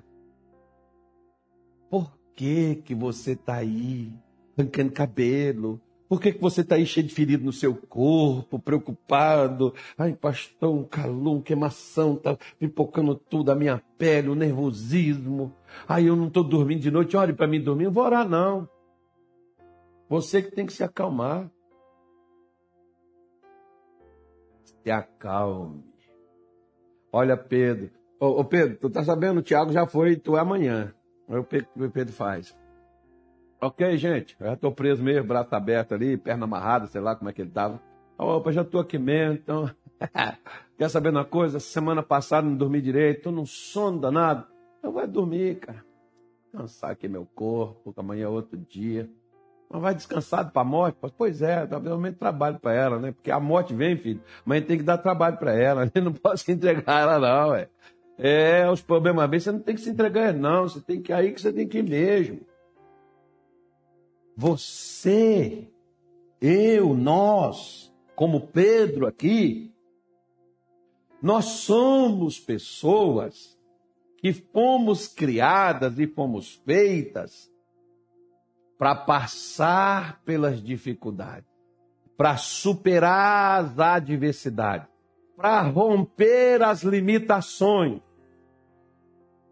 Por 1.88 2.12
que 2.36 2.74
que 2.84 2.94
você 2.94 3.34
tá 3.34 3.54
aí 3.54 4.12
arrancando 4.58 4.92
cabelo? 4.92 5.80
Por 6.06 6.20
que, 6.20 6.34
que 6.34 6.38
você 6.38 6.60
está 6.60 6.74
aí 6.74 6.84
cheio 6.84 7.06
de 7.06 7.14
ferido 7.14 7.42
no 7.46 7.50
seu 7.50 7.74
corpo, 7.74 8.58
preocupado? 8.58 9.72
Ai, 9.96 10.12
pastor, 10.12 10.70
um 10.70 10.84
calor, 10.84 11.42
queimação, 11.42 12.14
tá 12.14 12.36
pipocando 12.58 13.14
tudo, 13.14 13.50
a 13.50 13.54
minha 13.54 13.82
pele, 13.96 14.28
o 14.28 14.34
nervosismo. 14.34 15.56
Ai, 15.88 16.10
eu 16.10 16.14
não 16.14 16.26
estou 16.26 16.44
dormindo 16.44 16.80
de 16.80 16.90
noite, 16.90 17.16
olhe 17.16 17.32
para 17.32 17.46
mim 17.46 17.58
dormir, 17.58 17.84
não 17.84 17.92
vou 17.92 18.04
orar 18.04 18.28
não. 18.28 18.68
Você 20.10 20.42
que 20.42 20.54
tem 20.54 20.66
que 20.66 20.74
se 20.74 20.84
acalmar. 20.84 21.50
Se 24.62 24.90
acalme. 24.90 25.91
Olha, 27.12 27.36
Pedro. 27.36 27.90
Ô, 28.18 28.40
ô 28.40 28.44
Pedro, 28.44 28.78
tu 28.78 28.88
tá 28.88 29.04
sabendo, 29.04 29.38
o 29.38 29.42
Tiago 29.42 29.70
já 29.70 29.86
foi, 29.86 30.16
tu 30.16 30.36
é 30.36 30.40
amanhã. 30.40 30.94
Aí 31.28 31.36
o 31.38 31.44
Pedro 31.44 32.12
faz. 32.12 32.56
Ok, 33.60 33.96
gente, 33.96 34.36
eu 34.40 34.46
já 34.46 34.56
tô 34.56 34.72
preso 34.72 35.02
mesmo, 35.02 35.28
braço 35.28 35.54
aberto 35.54 35.94
ali, 35.94 36.16
perna 36.16 36.44
amarrada, 36.44 36.86
sei 36.86 37.00
lá 37.00 37.14
como 37.14 37.30
é 37.30 37.32
que 37.32 37.42
ele 37.42 37.50
tava. 37.50 37.80
Opa, 38.18 38.50
já 38.50 38.64
tô 38.64 38.78
aqui 38.78 38.98
mesmo, 38.98 39.34
então. 39.34 39.70
Quer 40.78 40.88
saber 40.88 41.10
uma 41.10 41.24
coisa? 41.24 41.60
Semana 41.60 42.02
passada 42.02 42.48
não 42.48 42.56
dormi 42.56 42.80
direito, 42.80 43.24
tô 43.24 43.30
num 43.30 43.46
sono 43.46 44.00
danado. 44.00 44.46
Eu 44.82 44.90
vou 44.90 45.06
dormir, 45.06 45.60
cara. 45.60 45.84
Cansar 46.50 46.90
aqui 46.90 47.08
meu 47.08 47.24
corpo, 47.24 47.94
amanhã 47.96 48.24
é 48.24 48.28
outro 48.28 48.58
dia. 48.58 49.08
Mas 49.72 49.80
vai 49.80 49.94
descansado 49.94 50.52
para 50.52 50.60
a 50.60 50.64
morte? 50.64 50.98
Pois 51.16 51.40
é, 51.40 51.66
talvez 51.66 51.94
trabalho 52.18 52.60
para 52.60 52.74
ela, 52.74 52.98
né? 52.98 53.12
Porque 53.12 53.30
a 53.30 53.40
morte 53.40 53.72
vem, 53.72 53.96
filho, 53.96 54.20
mas 54.44 54.58
a 54.58 54.66
tem 54.66 54.76
que 54.76 54.82
dar 54.82 54.98
trabalho 54.98 55.38
para 55.38 55.54
ela. 55.54 55.90
Eu 55.94 56.02
não 56.02 56.12
posso 56.12 56.50
entregar 56.52 57.00
ela, 57.00 57.18
não, 57.18 57.54
é. 57.54 57.68
É, 58.18 58.70
os 58.70 58.82
problemas 58.82 59.28
vêm, 59.30 59.40
você 59.40 59.50
não 59.50 59.60
tem 59.60 59.74
que 59.74 59.80
se 59.80 59.88
entregar, 59.88 60.34
não. 60.34 60.68
Você 60.68 60.78
tem 60.82 61.00
que 61.00 61.10
ir 61.10 61.14
aí 61.14 61.32
que 61.32 61.40
você 61.40 61.50
tem 61.50 61.66
que 61.66 61.78
ir 61.78 61.82
mesmo. 61.82 62.40
Você, 64.36 65.68
eu, 66.38 66.92
nós, 66.92 67.90
como 68.14 68.48
Pedro 68.48 69.06
aqui, 69.06 69.72
nós 71.22 71.46
somos 71.46 72.38
pessoas 72.38 73.58
que 74.18 74.34
fomos 74.34 75.08
criadas 75.08 75.98
e 75.98 76.06
fomos 76.06 76.60
feitas 76.66 77.51
para 78.82 78.96
passar 78.96 80.20
pelas 80.24 80.60
dificuldades, 80.60 81.48
para 82.16 82.36
superar 82.36 83.60
as 83.60 83.78
adversidades, 83.78 84.88
para 85.36 85.60
romper 85.60 86.60
as 86.64 86.82
limitações, 86.82 88.00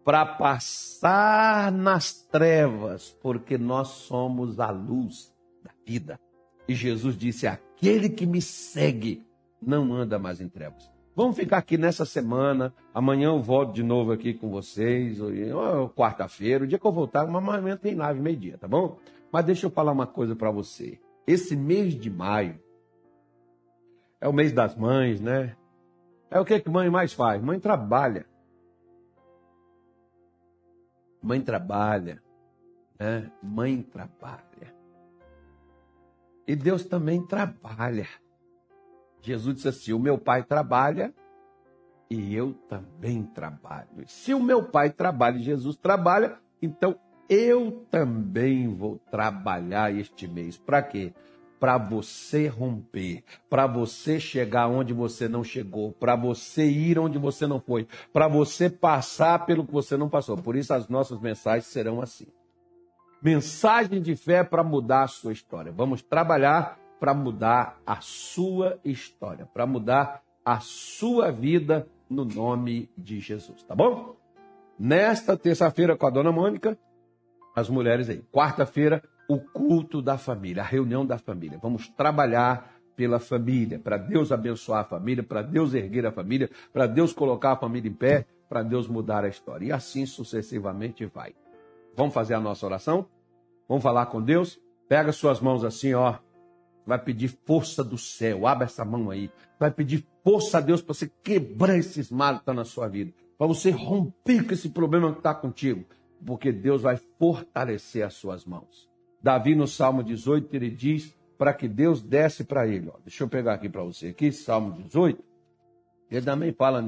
para 0.03 0.25
passar 0.25 1.71
nas 1.71 2.11
trevas, 2.11 3.17
porque 3.23 3.57
nós 3.57 3.87
somos 3.87 4.59
a 4.59 4.69
luz 4.69 5.33
da 5.63 5.71
vida. 5.87 6.19
E 6.67 6.75
Jesus 6.75 7.17
disse: 7.17 7.47
aquele 7.47 8.09
que 8.09 8.25
me 8.25 8.41
segue 8.41 9.25
não 9.61 9.93
anda 9.93 10.19
mais 10.19 10.41
em 10.41 10.49
trevas. 10.49 10.91
Vamos 11.15 11.37
ficar 11.37 11.59
aqui 11.59 11.77
nessa 11.77 12.03
semana. 12.03 12.73
Amanhã 12.93 13.27
eu 13.27 13.41
volto 13.41 13.73
de 13.73 13.83
novo 13.83 14.11
aqui 14.11 14.33
com 14.33 14.49
vocês. 14.49 15.19
Quarta-feira, 15.95 16.65
o 16.65 16.67
dia 16.67 16.77
que 16.77 16.85
eu 16.85 16.91
voltar, 16.91 17.21
amanhã 17.21 17.77
tem 17.77 17.95
live 17.95 18.19
meio-dia, 18.19 18.57
tá 18.57 18.67
bom? 18.67 18.97
Mas 19.31 19.45
deixa 19.45 19.65
eu 19.65 19.71
falar 19.71 19.91
uma 19.91 20.07
coisa 20.07 20.35
para 20.35 20.51
você. 20.51 20.99
Esse 21.25 21.55
mês 21.55 21.93
de 21.95 22.09
maio 22.09 22.59
é 24.19 24.27
o 24.27 24.33
mês 24.33 24.51
das 24.51 24.75
mães, 24.75 25.21
né? 25.21 25.55
É 26.29 26.39
o 26.39 26.45
que 26.45 26.59
que 26.59 26.69
mãe 26.69 26.89
mais 26.89 27.13
faz? 27.13 27.41
Mãe 27.41 27.59
trabalha. 27.59 28.25
Mãe 31.21 31.41
trabalha, 31.41 32.21
né? 32.99 33.31
Mãe 33.41 33.81
trabalha. 33.81 34.75
E 36.47 36.55
Deus 36.55 36.85
também 36.85 37.25
trabalha. 37.25 38.07
Jesus 39.21 39.55
disse 39.55 39.67
assim: 39.67 39.93
O 39.93 39.99
meu 39.99 40.17
pai 40.17 40.43
trabalha 40.43 41.13
e 42.09 42.35
eu 42.35 42.53
também 42.67 43.23
trabalho. 43.23 44.03
Se 44.07 44.33
o 44.33 44.39
meu 44.41 44.63
pai 44.63 44.89
trabalha 44.89 45.37
e 45.37 45.43
Jesus 45.43 45.77
trabalha, 45.77 46.37
então 46.61 46.99
eu 47.33 47.85
também 47.89 48.67
vou 48.67 48.99
trabalhar 49.09 49.95
este 49.95 50.27
mês. 50.27 50.57
Para 50.57 50.83
quê? 50.83 51.13
para 51.61 51.77
você 51.77 52.47
romper, 52.47 53.23
para 53.47 53.67
você 53.67 54.19
chegar 54.19 54.67
onde 54.67 54.95
você 54.95 55.27
não 55.27 55.43
chegou, 55.43 55.91
para 55.91 56.15
você 56.15 56.67
ir 56.67 56.97
onde 56.97 57.19
você 57.19 57.45
não 57.45 57.59
foi, 57.59 57.87
para 58.11 58.27
você 58.27 58.67
passar 58.67 59.45
pelo 59.45 59.63
que 59.63 59.71
você 59.71 59.95
não 59.95 60.09
passou. 60.09 60.35
Por 60.35 60.55
isso 60.55 60.73
as 60.73 60.89
nossas 60.89 61.19
mensagens 61.21 61.67
serão 61.67 62.01
assim. 62.01 62.25
Mensagem 63.21 64.01
de 64.01 64.15
fé 64.15 64.43
para 64.43 64.63
mudar 64.63 65.03
a 65.03 65.07
sua 65.07 65.33
história. 65.33 65.71
Vamos 65.71 66.01
trabalhar 66.01 66.79
para 66.99 67.13
mudar 67.13 67.79
a 67.85 68.01
sua 68.01 68.79
história, 68.83 69.45
para 69.45 69.67
mudar 69.67 70.23
a 70.43 70.59
sua 70.61 71.31
vida 71.31 71.87
no 72.09 72.25
nome 72.25 72.89
de 72.97 73.19
Jesus, 73.19 73.61
tá 73.61 73.75
bom? 73.75 74.15
Nesta 74.79 75.37
terça-feira 75.37 75.95
com 75.95 76.07
a 76.07 76.09
dona 76.09 76.31
Mônica, 76.31 76.75
as 77.55 77.69
mulheres 77.69 78.09
aí. 78.09 78.23
Quarta-feira, 78.31 79.03
o 79.27 79.39
culto 79.39 80.01
da 80.01 80.17
família, 80.17 80.61
a 80.61 80.65
reunião 80.65 81.05
da 81.05 81.17
família. 81.17 81.59
Vamos 81.61 81.87
trabalhar 81.89 82.75
pela 82.95 83.19
família, 83.19 83.79
para 83.79 83.97
Deus 83.97 84.31
abençoar 84.31 84.81
a 84.81 84.83
família, 84.83 85.23
para 85.23 85.41
Deus 85.41 85.73
erguer 85.73 86.05
a 86.05 86.11
família, 86.11 86.49
para 86.71 86.85
Deus 86.85 87.13
colocar 87.13 87.53
a 87.53 87.55
família 87.55 87.89
em 87.89 87.93
pé, 87.93 88.27
para 88.49 88.61
Deus 88.61 88.87
mudar 88.87 89.23
a 89.23 89.29
história. 89.29 89.65
E 89.67 89.71
assim 89.71 90.05
sucessivamente 90.05 91.05
vai. 91.05 91.33
Vamos 91.95 92.13
fazer 92.13 92.33
a 92.33 92.39
nossa 92.39 92.65
oração? 92.65 93.05
Vamos 93.67 93.83
falar 93.83 94.07
com 94.07 94.21
Deus? 94.21 94.59
Pega 94.89 95.11
suas 95.11 95.39
mãos 95.39 95.63
assim, 95.63 95.93
ó. 95.93 96.15
Vai 96.85 96.99
pedir 96.99 97.29
força 97.45 97.83
do 97.83 97.97
céu. 97.97 98.45
Abre 98.45 98.65
essa 98.65 98.83
mão 98.83 99.09
aí. 99.09 99.31
Vai 99.57 99.71
pedir 99.71 100.05
força 100.23 100.57
a 100.57 100.61
Deus 100.61 100.81
para 100.81 100.93
você 100.93 101.09
quebrar 101.23 101.77
esses 101.77 102.11
males 102.11 102.39
que 102.39 102.41
estão 102.41 102.53
na 102.53 102.65
sua 102.65 102.87
vida. 102.87 103.13
Para 103.37 103.47
você 103.47 103.71
romper 103.71 104.45
com 104.45 104.53
esse 104.53 104.69
problema 104.69 105.11
que 105.11 105.19
está 105.19 105.33
contigo. 105.33 105.85
Porque 106.25 106.51
Deus 106.51 106.81
vai 106.81 106.97
fortalecer 107.17 108.05
as 108.05 108.13
suas 108.13 108.45
mãos. 108.45 108.89
Davi, 109.21 109.55
no 109.55 109.67
Salmo 109.67 110.03
18, 110.03 110.53
ele 110.55 110.69
diz 110.69 111.15
para 111.37 111.53
que 111.53 111.67
Deus 111.67 112.01
desse 112.01 112.43
para 112.43 112.67
ele. 112.67 112.89
Ó. 112.89 112.99
Deixa 113.03 113.23
eu 113.23 113.27
pegar 113.27 113.53
aqui 113.53 113.69
para 113.69 113.83
você, 113.83 114.07
aqui, 114.09 114.31
Salmo 114.31 114.71
18. 114.73 115.23
Ele 116.09 116.25
também 116.25 116.51
fala 116.51 116.83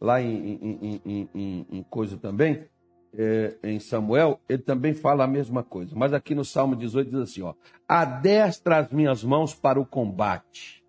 lá 0.00 0.22
em, 0.22 1.00
em, 1.04 1.28
em, 1.34 1.66
em 1.70 1.82
coisa 1.82 2.16
também, 2.16 2.64
é, 3.16 3.56
em 3.62 3.80
Samuel, 3.80 4.40
ele 4.48 4.62
também 4.62 4.94
fala 4.94 5.24
a 5.24 5.26
mesma 5.26 5.62
coisa. 5.62 5.94
Mas 5.96 6.12
aqui 6.12 6.34
no 6.34 6.44
Salmo 6.44 6.76
18 6.76 7.10
diz 7.10 7.20
assim: 7.20 7.42
ó, 7.42 7.54
adestra 7.86 8.78
as 8.78 8.90
minhas 8.90 9.24
mãos 9.24 9.54
para 9.54 9.80
o 9.80 9.86
combate. 9.86 10.84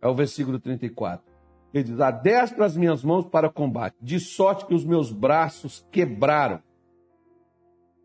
É 0.00 0.08
o 0.08 0.14
versículo 0.14 0.58
34. 0.58 1.24
Ele 1.72 1.84
diz: 1.84 2.00
Adestra 2.00 2.64
as 2.64 2.76
minhas 2.76 3.04
mãos 3.04 3.26
para 3.26 3.48
combate, 3.48 3.96
de 4.00 4.18
sorte 4.18 4.66
que 4.66 4.74
os 4.74 4.84
meus 4.84 5.12
braços 5.12 5.86
quebraram 5.90 6.60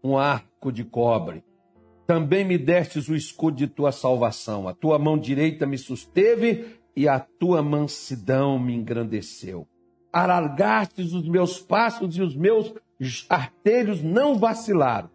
um 0.04 0.18
arco 0.18 0.72
de 0.72 0.84
cobre. 0.84 1.44
Também 2.06 2.46
me 2.46 2.58
destes 2.58 3.10
o 3.10 3.16
escudo 3.16 3.58
de 3.58 3.68
tua 3.68 3.92
salvação. 3.92 4.68
A 4.68 4.74
tua 4.74 4.98
mão 4.98 5.18
direita 5.18 5.66
me 5.66 5.78
susteve 5.78 6.78
e 6.96 7.08
a 7.08 7.20
tua 7.20 7.62
mansidão 7.62 8.58
me 8.58 8.74
engrandeceu. 8.74 9.68
Alargastes 10.12 11.14
os 11.14 11.28
meus 11.28 11.60
passos 11.60 12.16
e 12.16 12.22
os 12.22 12.36
meus 12.36 12.74
artelhos 13.30 14.02
não 14.02 14.38
vacilaram. 14.38 15.10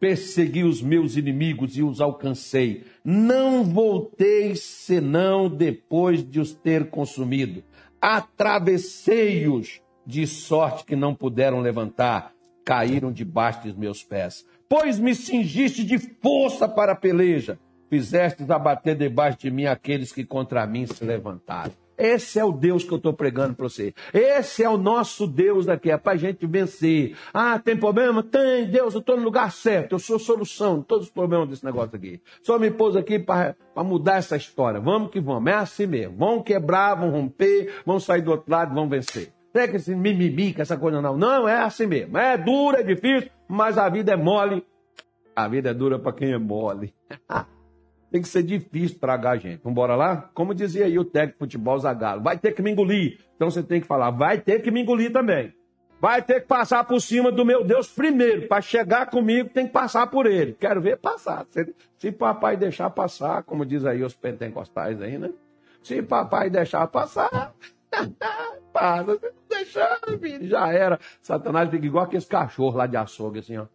Persegui 0.00 0.64
os 0.64 0.82
meus 0.82 1.16
inimigos 1.16 1.76
e 1.76 1.82
os 1.82 2.00
alcancei. 2.00 2.84
Não 3.04 3.62
voltei 3.62 4.56
senão 4.56 5.48
depois 5.48 6.28
de 6.28 6.40
os 6.40 6.52
ter 6.52 6.90
consumido. 6.90 7.62
Atravessei-os 8.00 9.80
de 10.04 10.26
sorte 10.26 10.84
que 10.84 10.96
não 10.96 11.14
puderam 11.14 11.60
levantar. 11.60 12.34
Caíram 12.64 13.12
debaixo 13.12 13.62
dos 13.64 13.76
meus 13.76 14.02
pés. 14.02 14.46
Pois 14.68 14.98
me 14.98 15.14
cingiste 15.14 15.84
de 15.84 15.98
força 15.98 16.68
para 16.68 16.92
a 16.92 16.96
peleja. 16.96 17.58
Fizestes 17.90 18.50
abater 18.50 18.96
debaixo 18.96 19.38
de 19.38 19.50
mim 19.50 19.66
aqueles 19.66 20.12
que 20.12 20.24
contra 20.24 20.66
mim 20.66 20.86
se 20.86 21.04
levantaram. 21.04 21.72
Esse 22.02 22.38
é 22.38 22.44
o 22.44 22.50
Deus 22.50 22.84
que 22.84 22.90
eu 22.90 22.96
estou 22.96 23.12
pregando 23.12 23.54
para 23.54 23.68
você. 23.68 23.94
Esse 24.12 24.64
é 24.64 24.68
o 24.68 24.76
nosso 24.76 25.26
Deus 25.26 25.68
aqui, 25.68 25.90
é 25.90 25.96
para 25.96 26.12
a 26.12 26.16
gente 26.16 26.46
vencer. 26.46 27.14
Ah, 27.32 27.58
tem 27.58 27.76
problema? 27.76 28.22
Tem, 28.22 28.66
Deus, 28.66 28.94
eu 28.94 29.00
estou 29.00 29.16
no 29.16 29.22
lugar 29.22 29.52
certo, 29.52 29.92
eu 29.92 29.98
sou 29.98 30.18
solução 30.18 30.80
de 30.80 30.86
todos 30.86 31.06
os 31.06 31.12
problemas 31.12 31.48
desse 31.48 31.64
negócio 31.64 31.94
aqui. 31.94 32.20
Só 32.42 32.58
me 32.58 32.70
pôs 32.70 32.96
aqui 32.96 33.18
para 33.18 33.54
mudar 33.84 34.16
essa 34.16 34.36
história. 34.36 34.80
Vamos 34.80 35.10
que 35.10 35.20
vamos, 35.20 35.52
é 35.52 35.54
assim 35.54 35.86
mesmo. 35.86 36.16
Vão 36.16 36.42
quebrar, 36.42 36.94
vão 36.94 37.10
romper, 37.10 37.72
vão 37.84 38.00
sair 38.00 38.22
do 38.22 38.30
outro 38.30 38.50
lado, 38.50 38.74
vão 38.74 38.88
vencer. 38.88 39.32
Tem 39.52 39.68
que 39.68 39.76
esse 39.76 39.94
mimimi, 39.94 40.54
essa 40.58 40.76
coisa 40.76 41.02
não. 41.02 41.16
Não, 41.16 41.48
é 41.48 41.58
assim 41.62 41.86
mesmo. 41.86 42.16
É 42.16 42.36
duro, 42.38 42.76
é 42.76 42.82
difícil, 42.82 43.30
mas 43.48 43.76
a 43.76 43.88
vida 43.88 44.12
é 44.12 44.16
mole. 44.16 44.64
A 45.36 45.48
vida 45.48 45.70
é 45.70 45.74
dura 45.74 45.98
para 45.98 46.12
quem 46.12 46.32
é 46.32 46.38
mole. 46.38 46.94
tem 48.12 48.20
que 48.20 48.28
ser 48.28 48.42
difícil 48.42 48.98
tragar 48.98 49.32
a 49.32 49.36
gente. 49.36 49.62
Vamos 49.62 49.72
embora 49.72 49.96
lá? 49.96 50.30
Como 50.34 50.54
dizia 50.54 50.84
aí 50.84 50.98
o 50.98 51.04
técnico 51.04 51.46
de 51.46 51.56
futebol 51.56 51.78
Zagalo, 51.78 52.22
vai 52.22 52.38
ter 52.38 52.52
que 52.52 52.62
me 52.62 52.70
engolir. 52.70 53.18
Então 53.34 53.50
você 53.50 53.62
tem 53.62 53.80
que 53.80 53.86
falar, 53.86 54.10
vai 54.10 54.38
ter 54.38 54.60
que 54.60 54.70
me 54.70 54.82
engolir 54.82 55.10
também. 55.12 55.52
Vai 55.98 56.20
ter 56.20 56.40
que 56.40 56.48
passar 56.48 56.84
por 56.84 57.00
cima 57.00 57.30
do 57.30 57.44
meu 57.44 57.64
Deus 57.64 57.86
primeiro. 57.88 58.48
Para 58.48 58.60
chegar 58.60 59.08
comigo, 59.08 59.48
tem 59.48 59.66
que 59.66 59.72
passar 59.72 60.08
por 60.08 60.26
ele. 60.26 60.52
Quero 60.52 60.80
ver 60.80 60.98
passar. 60.98 61.46
Se, 61.48 61.74
se 61.96 62.10
papai 62.10 62.56
deixar 62.56 62.90
passar, 62.90 63.44
como 63.44 63.64
diz 63.64 63.86
aí 63.86 64.02
os 64.02 64.14
pentecostais 64.14 65.00
aí, 65.00 65.16
né? 65.16 65.30
Se 65.82 66.02
papai 66.02 66.50
deixar 66.50 66.86
passar, 66.88 67.54
passa. 68.72 69.18
Filho, 70.18 70.48
já 70.48 70.72
era. 70.72 70.98
Satanás 71.20 71.70
fica 71.70 71.86
igual 71.86 72.04
aqueles 72.04 72.26
cachorros 72.26 72.74
lá 72.74 72.86
de 72.86 72.96
açougue, 72.96 73.40
assim, 73.40 73.56
ó. 73.56 73.66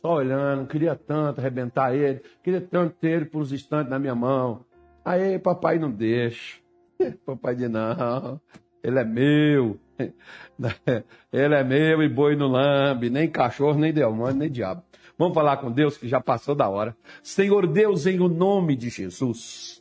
Só 0.00 0.14
olhando, 0.14 0.66
queria 0.66 0.94
tanto 0.94 1.40
arrebentar 1.40 1.94
ele, 1.94 2.22
queria 2.42 2.60
tanto 2.60 2.94
ter 2.96 3.10
ele 3.10 3.24
por 3.24 3.42
uns 3.42 3.52
instantes 3.52 3.90
na 3.90 3.98
minha 3.98 4.14
mão. 4.14 4.64
Aí 5.04 5.38
papai 5.38 5.78
não 5.78 5.90
deixa. 5.90 6.58
Papai 7.24 7.54
diz, 7.54 7.70
não, 7.70 8.40
ele 8.82 8.98
é 8.98 9.04
meu. 9.04 9.78
Ele 11.32 11.54
é 11.54 11.64
meu 11.64 12.02
e 12.02 12.08
boi 12.08 12.36
no 12.36 12.46
lambe, 12.46 13.10
nem 13.10 13.28
cachorro, 13.28 13.78
nem 13.78 13.92
demônio, 13.92 14.36
nem 14.36 14.50
diabo. 14.50 14.82
Vamos 15.18 15.34
falar 15.34 15.56
com 15.56 15.72
Deus 15.72 15.98
que 15.98 16.06
já 16.06 16.20
passou 16.20 16.54
da 16.54 16.68
hora. 16.68 16.96
Senhor 17.22 17.66
Deus, 17.66 18.06
em 18.06 18.20
o 18.20 18.28
nome 18.28 18.76
de 18.76 18.88
Jesus. 18.88 19.77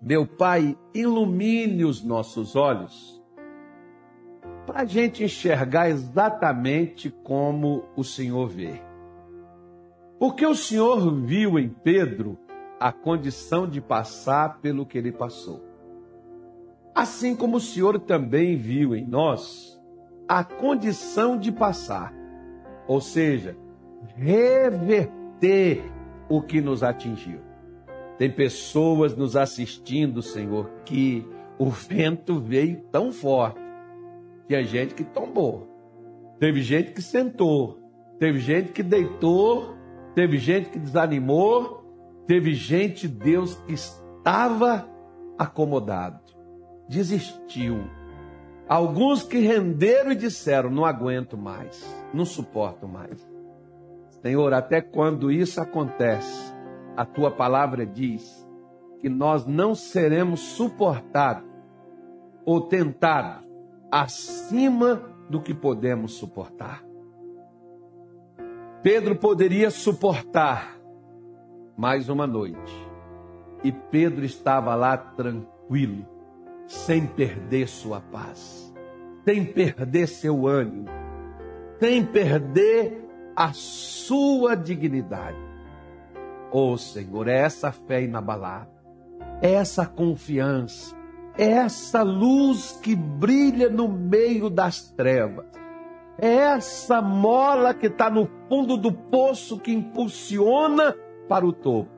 Meu 0.00 0.26
Pai, 0.26 0.76
ilumine 0.94 1.84
os 1.84 2.04
nossos 2.04 2.54
olhos 2.54 3.20
para 4.64 4.82
a 4.82 4.84
gente 4.84 5.24
enxergar 5.24 5.88
exatamente 5.88 7.10
como 7.10 7.84
o 7.96 8.04
Senhor 8.04 8.46
vê. 8.48 8.80
Porque 10.18 10.46
o 10.46 10.54
Senhor 10.54 11.10
viu 11.22 11.58
em 11.58 11.68
Pedro 11.68 12.38
a 12.78 12.92
condição 12.92 13.66
de 13.66 13.80
passar 13.80 14.60
pelo 14.60 14.86
que 14.86 14.98
ele 14.98 15.10
passou. 15.10 15.64
Assim 16.94 17.34
como 17.34 17.56
o 17.56 17.60
Senhor 17.60 17.98
também 17.98 18.56
viu 18.56 18.94
em 18.94 19.06
nós 19.06 19.80
a 20.28 20.44
condição 20.44 21.38
de 21.38 21.50
passar, 21.50 22.12
ou 22.86 23.00
seja, 23.00 23.56
reverter 24.14 25.82
o 26.28 26.42
que 26.42 26.60
nos 26.60 26.82
atingiu. 26.82 27.47
Tem 28.18 28.30
pessoas 28.30 29.16
nos 29.16 29.36
assistindo, 29.36 30.20
Senhor, 30.20 30.68
que 30.84 31.24
o 31.58 31.70
vento 31.70 32.40
veio 32.40 32.82
tão 32.90 33.12
forte 33.12 33.60
que 34.46 34.54
a 34.54 34.62
gente 34.62 34.94
que 34.94 35.04
tombou. 35.04 35.68
Teve 36.38 36.62
gente 36.62 36.92
que 36.92 37.02
sentou, 37.02 37.78
teve 38.18 38.38
gente 38.38 38.72
que 38.72 38.82
deitou 38.82 39.78
Teve 40.18 40.36
gente 40.36 40.70
que 40.70 40.80
desanimou, 40.80 41.84
teve 42.26 42.52
gente, 42.52 43.06
Deus, 43.06 43.54
que 43.54 43.72
estava 43.72 44.84
acomodado, 45.38 46.18
desistiu. 46.88 47.84
Alguns 48.68 49.22
que 49.22 49.38
renderam 49.38 50.10
e 50.10 50.16
disseram: 50.16 50.70
não 50.70 50.84
aguento 50.84 51.38
mais, 51.38 51.86
não 52.12 52.24
suporto 52.24 52.88
mais. 52.88 53.24
Senhor, 54.20 54.52
até 54.52 54.80
quando 54.80 55.30
isso 55.30 55.60
acontece, 55.60 56.52
a 56.98 57.04
tua 57.04 57.30
palavra 57.30 57.86
diz 57.86 58.44
que 58.98 59.08
nós 59.08 59.46
não 59.46 59.72
seremos 59.72 60.40
suportados 60.40 61.48
ou 62.44 62.62
tentados 62.62 63.46
acima 63.88 65.00
do 65.30 65.40
que 65.40 65.54
podemos 65.54 66.14
suportar. 66.14 66.84
Pedro 68.82 69.14
poderia 69.14 69.70
suportar 69.70 70.76
mais 71.76 72.08
uma 72.08 72.26
noite. 72.26 72.88
E 73.62 73.70
Pedro 73.70 74.24
estava 74.24 74.74
lá 74.74 74.96
tranquilo, 74.96 76.04
sem 76.66 77.06
perder 77.06 77.68
sua 77.68 78.00
paz, 78.00 78.74
sem 79.24 79.44
perder 79.44 80.08
seu 80.08 80.48
ânimo, 80.48 80.88
sem 81.78 82.04
perder 82.04 83.08
a 83.36 83.52
sua 83.52 84.56
dignidade. 84.56 85.47
Oh 86.50 86.76
Senhor, 86.76 87.28
é 87.28 87.38
essa 87.38 87.70
fé 87.70 88.02
inabalável, 88.02 88.72
é 89.42 89.52
essa 89.52 89.86
confiança, 89.86 90.96
é 91.36 91.50
essa 91.50 92.02
luz 92.02 92.78
que 92.82 92.96
brilha 92.96 93.68
no 93.68 93.88
meio 93.88 94.48
das 94.48 94.90
trevas 94.90 95.46
é 96.20 96.34
essa 96.34 97.00
mola 97.00 97.72
que 97.72 97.86
está 97.86 98.10
no 98.10 98.28
fundo 98.48 98.76
do 98.76 98.92
poço 98.92 99.56
que 99.56 99.72
impulsiona 99.72 100.96
para 101.28 101.46
o 101.46 101.52
topo. 101.52 101.92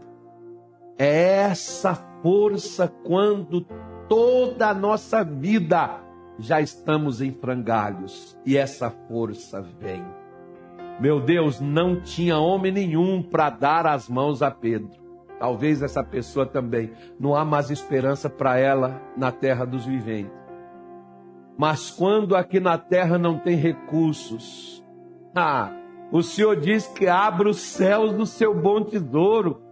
É 0.98 1.44
essa 1.44 1.94
força 2.22 2.86
quando 3.02 3.66
toda 4.10 4.68
a 4.68 4.74
nossa 4.74 5.24
vida 5.24 6.02
já 6.38 6.60
estamos 6.60 7.22
em 7.22 7.32
frangalhos 7.32 8.36
e 8.44 8.58
essa 8.58 8.90
força 8.90 9.62
vem. 9.62 10.04
Meu 11.00 11.18
Deus, 11.18 11.60
não 11.60 11.98
tinha 11.98 12.38
homem 12.38 12.70
nenhum 12.70 13.22
para 13.22 13.48
dar 13.48 13.86
as 13.86 14.06
mãos 14.06 14.42
a 14.42 14.50
Pedro. 14.50 14.90
Talvez 15.38 15.80
essa 15.80 16.04
pessoa 16.04 16.44
também. 16.44 16.92
Não 17.18 17.34
há 17.34 17.42
mais 17.42 17.70
esperança 17.70 18.28
para 18.28 18.58
ela 18.58 19.00
na 19.16 19.32
terra 19.32 19.64
dos 19.64 19.86
viventes. 19.86 20.38
Mas 21.56 21.90
quando 21.90 22.36
aqui 22.36 22.60
na 22.60 22.76
terra 22.76 23.16
não 23.16 23.38
tem 23.38 23.56
recursos, 23.56 24.84
ah, 25.35 25.72
o 26.12 26.22
Senhor 26.22 26.56
diz 26.56 26.87
que 26.87 27.08
abre 27.08 27.48
os 27.48 27.58
céus 27.58 28.12
do 28.12 28.27
seu 28.27 28.54
bom 28.54 28.85
tesouro. 28.85 29.62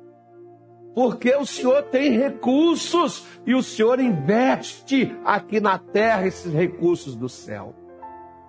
Porque 0.95 1.35
o 1.37 1.45
Senhor 1.45 1.83
tem 1.85 2.11
recursos 2.11 3.27
e 3.47 3.55
o 3.55 3.63
Senhor 3.63 4.01
investe 4.01 5.15
aqui 5.25 5.61
na 5.61 5.79
terra 5.79 6.27
esses 6.27 6.53
recursos 6.53 7.15
do 7.15 7.29
céu. 7.29 7.75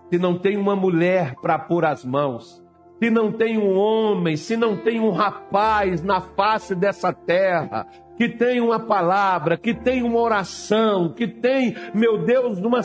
Se 0.10 0.18
não 0.18 0.40
tem 0.40 0.56
uma 0.56 0.76
mulher 0.76 1.36
para 1.42 1.60
pôr 1.60 1.86
as 1.86 2.04
mãos, 2.06 2.64
se 3.02 3.10
não 3.10 3.32
tem 3.32 3.58
um 3.58 3.78
homem, 3.78 4.36
se 4.36 4.58
não 4.58 4.76
tem 4.76 5.00
um 5.00 5.12
rapaz 5.12 6.04
na 6.04 6.20
face 6.20 6.76
dessa 6.76 7.14
terra 7.14 7.88
que 8.18 8.28
tem 8.28 8.60
uma 8.60 8.80
palavra, 8.80 9.58
que 9.58 9.74
tem 9.74 10.04
uma 10.04 10.20
oração, 10.20 11.14
que 11.14 11.26
tem, 11.26 11.74
meu 11.94 12.18
Deus, 12.26 12.60
uma, 12.60 12.82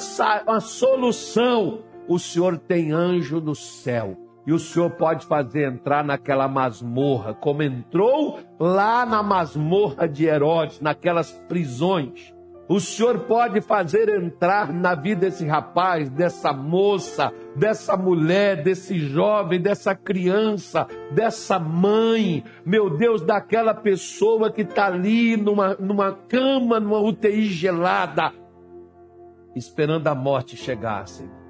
uma 0.47 0.61
solução. 0.61 1.81
O 2.07 2.21
Senhor 2.21 2.57
tem 2.57 2.93
anjo 2.93 3.41
no 3.41 3.55
céu. 3.55 4.17
E 4.47 4.53
o 4.53 4.59
Senhor 4.59 4.91
pode 4.91 5.27
fazer 5.27 5.73
entrar 5.73 6.05
naquela 6.05 6.47
masmorra, 6.47 7.33
como 7.33 7.63
entrou 7.63 8.39
lá 8.61 9.07
na 9.07 9.23
masmorra 9.23 10.07
de 10.07 10.27
Herodes, 10.27 10.81
naquelas 10.81 11.33
prisões. 11.49 12.34
O 12.67 12.81
Senhor 12.81 13.21
pode 13.21 13.61
fazer 13.61 14.09
entrar 14.09 14.73
na 14.73 14.95
vida 14.95 15.27
desse 15.27 15.47
rapaz, 15.47 16.09
dessa 16.09 16.51
moça, 16.51 17.31
dessa 17.55 17.95
mulher, 17.95 18.63
desse 18.63 18.99
jovem, 18.99 19.61
dessa 19.61 19.95
criança, 19.95 20.87
dessa 21.13 21.59
mãe, 21.59 22.43
meu 22.65 22.89
Deus, 22.89 23.21
daquela 23.21 23.75
pessoa 23.75 24.51
que 24.51 24.63
está 24.63 24.87
ali 24.87 25.37
numa, 25.37 25.75
numa 25.75 26.13
cama, 26.13 26.81
numa 26.81 27.01
UTI 27.01 27.47
gelada, 27.47 28.33
esperando 29.55 30.07
a 30.07 30.15
morte 30.15 30.57
chegar, 30.57 31.07
Senhor. 31.07 31.45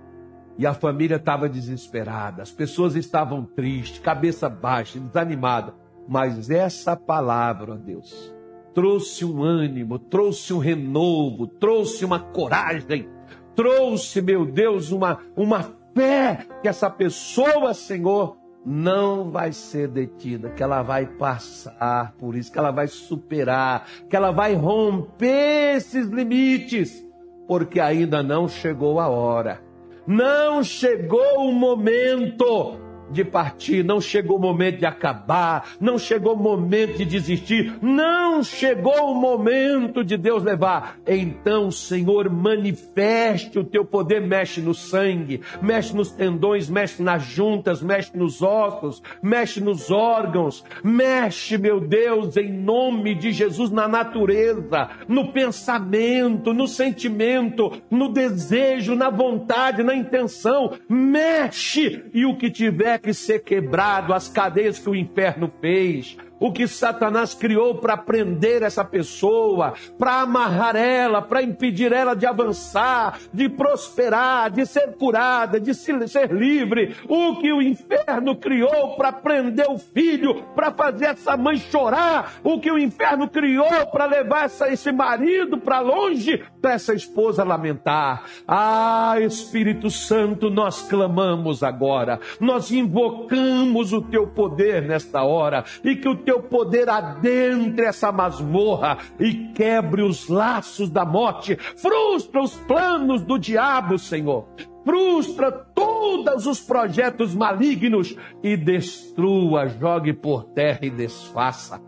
E 0.59 0.67
a 0.67 0.75
família 0.75 1.17
estava 1.17 1.49
desesperada, 1.49 2.43
as 2.43 2.51
pessoas 2.51 2.97
estavam 2.97 3.45
tristes, 3.45 4.01
cabeça 4.01 4.49
baixa, 4.49 4.99
desanimada. 4.99 5.75
Mas 6.09 6.51
essa 6.51 6.97
palavra, 6.97 7.77
Deus, 7.77 8.34
trouxe 8.75 9.25
um 9.25 9.43
ânimo, 9.43 9.99
trouxe 9.99 10.53
um 10.53 10.59
renovo, 10.59 11.47
trouxe 11.47 12.05
uma 12.05 12.18
coragem, 12.18 13.09
trouxe, 13.55 14.20
meu 14.20 14.45
Deus, 14.45 14.91
uma, 14.91 15.20
uma 15.37 15.62
fé 15.95 16.47
que 16.61 16.68
essa 16.68 16.91
pessoa, 16.91 17.72
Senhor, 17.72 18.37
não 18.66 19.31
vai 19.31 19.53
ser 19.53 19.89
detida, 19.89 20.51
que 20.51 20.62
ela 20.62 20.83
vai 20.83 21.07
passar 21.07 22.14
por 22.18 22.35
isso, 22.35 22.51
que 22.51 22.59
ela 22.59 22.70
vai 22.70 22.89
superar, 22.89 23.87
que 24.09 24.16
ela 24.16 24.33
vai 24.33 24.55
romper 24.55 25.77
esses 25.77 26.09
limites, 26.09 27.07
porque 27.47 27.79
ainda 27.79 28.22
não 28.22 28.49
chegou 28.49 28.99
a 28.99 29.09
hora. 29.09 29.62
Não 30.07 30.62
chegou 30.62 31.49
o 31.49 31.53
momento 31.53 32.84
de 33.11 33.25
partir, 33.25 33.85
não 33.85 34.01
chegou 34.01 34.37
o 34.37 34.41
momento 34.41 34.79
de 34.79 34.87
acabar, 34.87 35.71
não 35.81 35.99
chegou 35.99 36.35
o 36.35 36.43
momento 36.43 36.99
de 36.99 37.05
desistir, 37.05 37.75
não 37.83 38.43
chegou 38.43 39.13
o 39.13 39.15
momento 39.15 40.05
de 40.05 40.17
Deus 40.17 40.43
levar. 40.43 40.99
Então, 41.07 41.71
Senhor, 41.71 42.31
manifeste 42.31 43.59
o 43.59 43.65
teu 43.65 43.85
poder, 43.85 44.21
mexe 44.21 44.61
no 44.61 44.75
sangue, 44.75 45.41
mexe 45.61 45.95
nos 45.95 46.11
tendões, 46.11 46.69
mexe 46.69 47.03
nas 47.03 47.23
juntas, 47.23 47.83
mexe 47.83 48.17
nos 48.17 48.43
ossos, 48.43 49.03
mexe 49.23 49.61
nos 49.61 49.91
órgãos, 49.91 50.65
mexe, 50.83 51.59
meu 51.59 51.81
Deus, 51.81 52.37
em 52.37 52.53
nome 52.53 53.15
de 53.15 53.33
Jesus, 53.33 53.71
na 53.71 53.89
natureza, 53.89 54.89
no 55.09 55.33
pensamento, 55.33 56.53
no 56.53 56.67
sentimento, 56.67 57.71
no 57.91 58.13
desejo, 58.13 58.95
na 58.95 59.11
vontade, 59.11 59.83
na 59.83 59.95
intenção, 59.95 60.73
mexe 60.89 62.05
e 62.13 62.25
o 62.25 62.37
que 62.37 62.51
tiver 62.51 62.94
que 62.99 63.15
ser 63.15 63.43
quebrado, 63.43 64.13
as 64.13 64.29
cadeias 64.29 64.79
que 64.79 64.89
o 64.89 64.95
inferno 64.95 65.51
fez, 65.61 66.17
o 66.39 66.53
que 66.53 66.66
Satanás 66.66 67.35
criou 67.35 67.76
para 67.76 67.97
prender 67.97 68.62
essa 68.62 68.85
pessoa, 68.85 69.74
para 69.99 70.20
amarrar 70.20 70.76
ela, 70.76 71.22
para 71.22 71.43
impedir 71.43 71.93
ela 71.93 72.14
de 72.14 72.26
avançar, 72.26 73.18
de 73.32 73.49
prosperar, 73.49 74.51
de 74.51 74.66
ser 74.66 74.95
curada, 74.97 75.61
de 75.61 75.74
ser 75.74 76.32
livre, 76.32 76.97
o 77.09 77.37
que 77.41 77.53
o 77.53 77.62
inferno 77.62 78.37
criou 78.37 78.97
para 78.97 79.12
prender 79.12 79.66
o 79.70 79.78
filho, 79.78 80.43
para 80.55 80.72
fazer 80.72 81.07
essa 81.07 81.37
mãe 81.37 81.57
chorar, 81.57 82.35
o 82.43 82.61
que 82.61 82.70
o 82.70 82.78
inferno 82.78 83.28
criou 83.28 83.87
para 83.91 84.07
levar 84.07 84.45
essa, 84.45 84.68
esse 84.68 84.93
marido 84.93 85.59
para 85.59 85.80
longe, 85.80 86.43
para 86.61 86.72
essa 86.72 86.95
esposa 86.95 87.45
lamentar. 87.45 88.24
Ah, 88.47 89.16
Espírito 89.20 89.91
Santo, 89.91 90.51
nós 90.51 90.82
clamamos 90.89 91.62
agora, 91.62 92.20
nós 92.41 92.70
invocamos 92.70 93.93
o 93.93 94.03
teu 94.03 94.26
poder 94.26 94.82
nesta 94.82 95.22
hora. 95.22 95.64
E 95.82 95.97
que 95.97 96.09
o 96.09 96.16
teu 96.25 96.43
poder 96.43 96.89
adentre 96.89 97.85
essa 97.85 98.11
masmorra 98.11 98.99
e 99.18 99.49
quebre 99.55 100.03
os 100.03 100.29
laços 100.29 100.91
da 100.91 101.05
morte, 101.05 101.57
frustra 101.57 102.43
os 102.43 102.55
planos 102.55 103.22
do 103.22 103.39
diabo, 103.39 103.99
Senhor. 103.99 104.49
Frustra 104.85 105.51
todos 105.51 106.47
os 106.47 106.61
projetos 106.61 107.35
malignos 107.35 108.16
e 108.43 108.57
destrua, 108.57 109.68
jogue 109.68 110.12
por 110.12 110.45
terra 110.45 110.81
e 110.83 110.91
desfaça. 110.91 111.81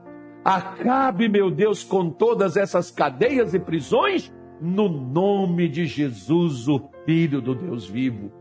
Acabe, 0.45 1.29
meu 1.29 1.51
Deus, 1.51 1.83
com 1.83 2.09
todas 2.09 2.57
essas 2.57 2.91
cadeias 2.91 3.53
e 3.53 3.59
prisões, 3.59 4.33
no 4.61 4.89
nome 4.89 5.69
de 5.69 5.85
Jesus, 5.85 6.69
o 6.69 6.89
Filho 7.05 7.43
do 7.43 7.55
Deus 7.55 7.87
vivo. 7.87 8.33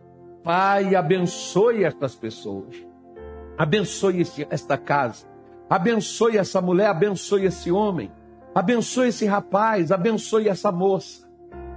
Pai, 0.44 0.96
abençoe 0.96 1.84
estas 1.84 2.16
pessoas. 2.16 2.76
Abençoe 3.58 4.24
esta 4.50 4.78
casa 4.78 5.35
Abençoe 5.70 6.38
essa 6.38 6.62
mulher, 6.62 6.88
abençoe 6.88 7.46
esse 7.46 7.72
homem, 7.72 8.12
abençoe 8.54 9.08
esse 9.08 9.26
rapaz, 9.26 9.92
abençoe 9.92 10.48
essa 10.48 10.72
moça. 10.72 11.28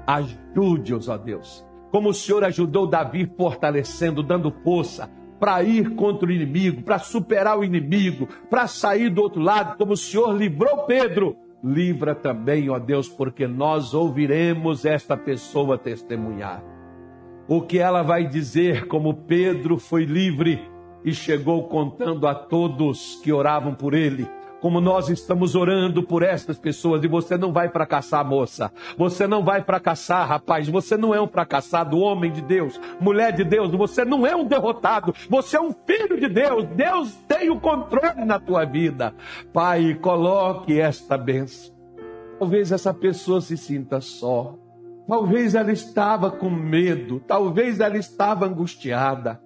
Ajude-os, 0.07 1.09
ó 1.09 1.17
Deus. 1.17 1.67
Como 1.91 2.11
o 2.11 2.15
Senhor 2.15 2.45
ajudou 2.45 2.87
Davi 2.87 3.31
fortalecendo, 3.37 4.23
dando 4.23 4.51
força 4.63 5.11
para 5.41 5.63
ir 5.63 5.95
contra 5.95 6.29
o 6.29 6.33
inimigo, 6.33 6.83
para 6.83 6.99
superar 6.99 7.59
o 7.59 7.65
inimigo, 7.65 8.29
para 8.51 8.67
sair 8.67 9.09
do 9.09 9.23
outro 9.23 9.41
lado, 9.41 9.79
como 9.79 9.93
o 9.93 9.97
Senhor 9.97 10.33
livrou 10.37 10.85
Pedro. 10.85 11.37
Livra 11.65 12.15
também, 12.15 12.69
ó 12.71 12.79
Deus, 12.79 13.09
porque 13.09 13.47
nós 13.47 13.95
ouviremos 13.95 14.85
esta 14.85 15.17
pessoa 15.17 15.79
testemunhar. 15.79 16.63
O 17.49 17.63
que 17.63 17.79
ela 17.79 18.03
vai 18.03 18.27
dizer, 18.27 18.87
como 18.87 19.15
Pedro 19.15 19.79
foi 19.79 20.05
livre 20.05 20.61
e 21.05 21.13
chegou 21.13 21.69
contando 21.69 22.27
a 22.27 22.35
todos 22.35 23.21
que 23.23 23.33
oravam 23.33 23.75
por 23.75 23.95
ele. 23.95 24.29
Como 24.61 24.81
nós 24.81 25.09
estamos 25.09 25.55
orando 25.55 26.03
por 26.03 26.23
estas 26.23 26.59
pessoas, 26.59 27.05
e 27.05 27.07
você 27.07 27.37
não 27.37 27.53
vai 27.53 27.69
fracassar, 27.69 28.27
moça. 28.27 28.73
Você 28.97 29.25
não 29.25 29.45
vai 29.45 29.63
fracassar, 29.63 30.27
rapaz. 30.27 30.69
Você 30.69 30.97
não 30.97 31.15
é 31.15 31.21
um 31.21 31.29
fracassado, 31.29 32.01
homem 32.01 32.33
de 32.33 32.43
Deus, 32.43 32.81
mulher 33.01 33.33
de 33.33 33.45
Deus. 33.45 33.71
Você 33.71 34.05
não 34.05 34.27
é 34.27 34.35
um 34.35 34.45
derrotado. 34.45 35.15
Você 35.31 35.57
é 35.57 35.61
um 35.61 35.73
filho 35.87 36.19
de 36.19 36.29
Deus. 36.29 36.65
Deus 36.75 37.15
tem 37.29 37.51
o 37.51 37.61
controle 37.61 38.25
na 38.25 38.41
tua 38.41 38.65
vida. 38.65 39.15
Pai, 39.53 39.95
coloque 39.95 40.81
esta 40.81 41.17
bênção. 41.17 41.73
Talvez 42.41 42.73
essa 42.73 42.93
pessoa 42.93 43.41
se 43.41 43.57
sinta 43.57 44.01
só. 44.01 44.57
Talvez 45.07 45.55
ela 45.55 45.71
estava 45.71 46.33
com 46.33 46.51
medo. 46.51 47.21
Talvez 47.21 47.79
ela 47.79 47.97
estava 47.97 48.45
angustiada 48.45 49.41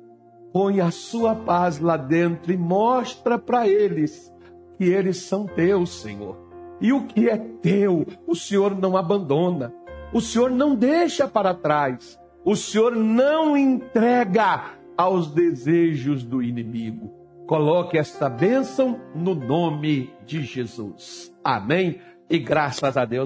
põe 0.53 0.80
a 0.80 0.90
sua 0.90 1.34
paz 1.34 1.78
lá 1.78 1.96
dentro 1.96 2.53
e 2.53 2.57
mostra 2.57 3.38
para 3.38 3.66
eles 3.66 4.32
que 4.76 4.84
eles 4.84 5.18
são 5.18 5.46
teus, 5.46 6.00
Senhor. 6.00 6.36
E 6.80 6.92
o 6.92 7.07
que 7.07 7.28
é 7.28 7.36
teu, 7.36 8.05
o 8.26 8.34
Senhor 8.34 8.76
não 8.76 8.96
abandona. 8.96 9.72
O 10.12 10.20
Senhor 10.20 10.50
não 10.50 10.74
deixa 10.74 11.28
para 11.28 11.55
trás. 11.55 12.18
O 12.44 12.57
Senhor 12.57 12.96
não 12.96 13.57
entrega 13.57 14.72
aos 14.96 15.30
desejos 15.32 16.24
do 16.24 16.42
inimigo. 16.42 17.11
Coloque 17.46 17.96
esta 17.96 18.28
bênção 18.28 19.00
no 19.14 19.34
nome 19.34 20.12
de 20.26 20.42
Jesus. 20.42 21.32
Amém. 21.44 22.00
E 22.28 22.38
graças 22.38 22.96
a 22.96 23.05
Deus. 23.05 23.20